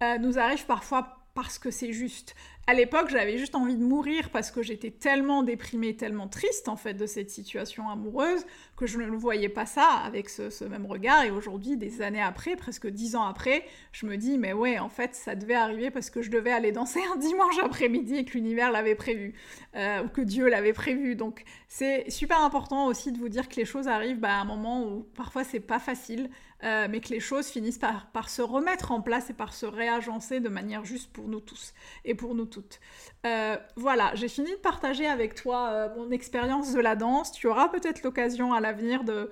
euh, 0.03 0.19
nous 0.19 0.37
arrive 0.37 0.67
parfois 0.67 1.25
parce 1.33 1.57
que 1.57 1.71
c'est 1.71 1.91
juste. 1.91 2.35
À 2.65 2.73
l'époque, 2.73 3.09
j'avais 3.09 3.37
juste 3.37 3.55
envie 3.55 3.75
de 3.75 3.83
mourir 3.83 4.29
parce 4.29 4.49
que 4.49 4.63
j'étais 4.63 4.89
tellement 4.89 5.43
déprimée, 5.43 5.97
tellement 5.97 6.29
triste 6.29 6.69
en 6.69 6.77
fait 6.77 6.93
de 6.93 7.05
cette 7.05 7.29
situation 7.29 7.89
amoureuse 7.89 8.45
que 8.77 8.85
je 8.85 8.97
ne 8.99 9.17
voyais 9.17 9.49
pas 9.49 9.65
ça 9.65 9.85
avec 10.05 10.29
ce, 10.29 10.63
même 10.63 10.85
regard. 10.85 11.25
Et 11.25 11.29
aujourd'hui, 11.29 11.75
des 11.75 12.01
années 12.01 12.21
après, 12.21 12.55
presque 12.55 12.87
dix 12.87 13.17
ans 13.17 13.25
après, 13.25 13.65
je 13.91 14.05
me 14.05 14.15
dis 14.15 14.37
mais 14.37 14.53
ouais, 14.53 14.79
en 14.79 14.87
fait, 14.87 15.13
ça 15.13 15.35
devait 15.35 15.55
arriver 15.55 15.91
parce 15.91 16.09
que 16.09 16.21
je 16.21 16.31
devais 16.31 16.53
aller 16.53 16.71
danser 16.71 17.01
un 17.13 17.17
dimanche 17.17 17.59
après-midi 17.61 18.15
et 18.15 18.23
que 18.23 18.35
l'univers 18.35 18.71
l'avait 18.71 18.95
prévu 18.95 19.33
euh, 19.75 20.05
ou 20.05 20.07
que 20.07 20.21
Dieu 20.21 20.47
l'avait 20.47 20.71
prévu. 20.71 21.17
Donc 21.17 21.43
c'est 21.67 22.09
super 22.09 22.41
important 22.41 22.87
aussi 22.87 23.11
de 23.11 23.17
vous 23.17 23.29
dire 23.29 23.49
que 23.49 23.57
les 23.57 23.65
choses 23.65 23.89
arrivent 23.89 24.21
bah, 24.21 24.37
à 24.37 24.41
un 24.41 24.45
moment 24.45 24.85
où 24.85 25.05
parfois 25.15 25.43
c'est 25.43 25.59
pas 25.59 25.79
facile. 25.79 26.29
Euh, 26.63 26.87
mais 26.89 27.01
que 27.01 27.09
les 27.09 27.19
choses 27.19 27.47
finissent 27.47 27.79
par, 27.79 28.29
se 28.29 28.41
remettre 28.41 28.91
en 28.91 29.01
place 29.01 29.29
et 29.29 29.33
par 29.33 29.53
se 29.53 29.65
réagencer 29.65 30.39
de 30.39 30.47
manière 30.47 30.85
juste 30.85 31.11
pour 31.11 31.27
nous 31.27 31.41
tous 31.41 31.73
et 32.05 32.15
pour 32.15 32.35
nous 32.35 32.45
toutes. 32.45 32.79
Euh, 33.25 33.57
voilà, 33.75 34.11
j'ai 34.15 34.29
fini 34.29 34.51
de 34.51 34.57
partager 34.57 35.05
avec 35.05 35.35
toi 35.35 35.69
euh, 35.69 35.95
mon 35.97 36.09
expérience 36.11 36.71
de 36.71 36.79
la 36.79 36.95
danse. 36.95 37.33
Tu 37.33 37.47
auras 37.47 37.67
peut-être 37.67 38.03
l'occasion 38.03 38.53
à 38.53 38.61
l'avenir 38.61 39.03
de 39.03 39.29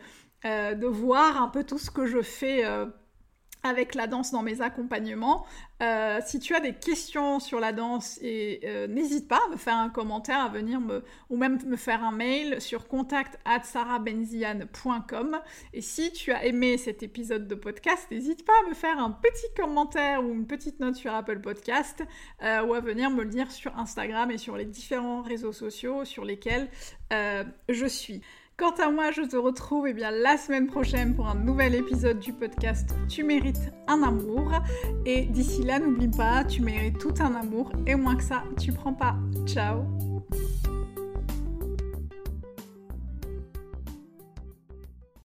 voir 0.87 1.41
un 1.41 1.47
peu 1.47 1.63
tout 1.63 1.77
ce 1.77 1.89
que 1.89 2.05
je 2.05 2.21
fais 2.21 2.65
avec 3.63 3.95
la 3.95 4.07
danse 4.07 4.31
dans 4.31 4.41
mes 4.41 4.61
accompagnements. 4.61 5.45
Euh, 5.81 6.19
si 6.25 6.39
tu 6.39 6.55
as 6.55 6.59
des 6.59 6.73
questions 6.73 7.39
sur 7.39 7.59
la 7.59 7.73
danse, 7.73 8.19
euh, 8.23 8.87
n'hésite 8.87 9.27
pas 9.27 9.39
à 9.47 9.51
me 9.51 9.57
faire 9.57 9.75
un 9.75 9.89
commentaire, 9.89 10.39
à 10.39 10.49
venir 10.49 10.79
me 10.79 11.03
ou 11.29 11.37
même 11.37 11.59
me 11.65 11.75
faire 11.75 12.03
un 12.03 12.11
mail 12.11 12.61
sur 12.61 12.87
contact 12.87 13.39
Et 15.73 15.81
si 15.81 16.11
tu 16.11 16.31
as 16.31 16.45
aimé 16.45 16.77
cet 16.77 17.03
épisode 17.03 17.47
de 17.47 17.55
podcast, 17.55 18.07
n'hésite 18.11 18.45
pas 18.45 18.53
à 18.65 18.69
me 18.69 18.73
faire 18.73 18.99
un 18.99 19.11
petit 19.11 19.53
commentaire 19.55 20.23
ou 20.23 20.33
une 20.33 20.45
petite 20.45 20.79
note 20.79 20.95
sur 20.95 21.13
Apple 21.13 21.39
Podcast 21.39 22.03
euh, 22.43 22.63
ou 22.63 22.73
à 22.73 22.79
venir 22.79 23.09
me 23.09 23.23
le 23.23 23.29
dire 23.29 23.51
sur 23.51 23.77
Instagram 23.77 24.29
et 24.31 24.37
sur 24.37 24.57
les 24.57 24.65
différents 24.65 25.21
réseaux 25.21 25.53
sociaux 25.53 26.05
sur 26.05 26.25
lesquels 26.25 26.69
je 27.69 27.85
suis. 27.87 28.21
Quant 28.61 28.75
à 28.77 28.91
moi, 28.91 29.09
je 29.09 29.23
te 29.23 29.35
retrouve 29.35 29.87
eh 29.87 29.93
bien, 29.93 30.11
la 30.11 30.37
semaine 30.37 30.67
prochaine 30.67 31.15
pour 31.15 31.27
un 31.27 31.33
nouvel 31.33 31.73
épisode 31.73 32.19
du 32.19 32.31
podcast 32.31 32.93
Tu 33.09 33.23
mérites 33.23 33.71
un 33.87 34.03
amour. 34.03 34.51
Et 35.03 35.23
d'ici 35.23 35.63
là, 35.63 35.79
n'oublie 35.79 36.09
pas, 36.09 36.43
tu 36.43 36.61
mérites 36.61 36.99
tout 36.99 37.15
un 37.21 37.33
amour 37.33 37.71
et 37.87 37.95
moins 37.95 38.15
que 38.15 38.23
ça, 38.23 38.43
tu 38.59 38.71
prends 38.71 38.93
pas. 38.93 39.15
Ciao 39.47 39.83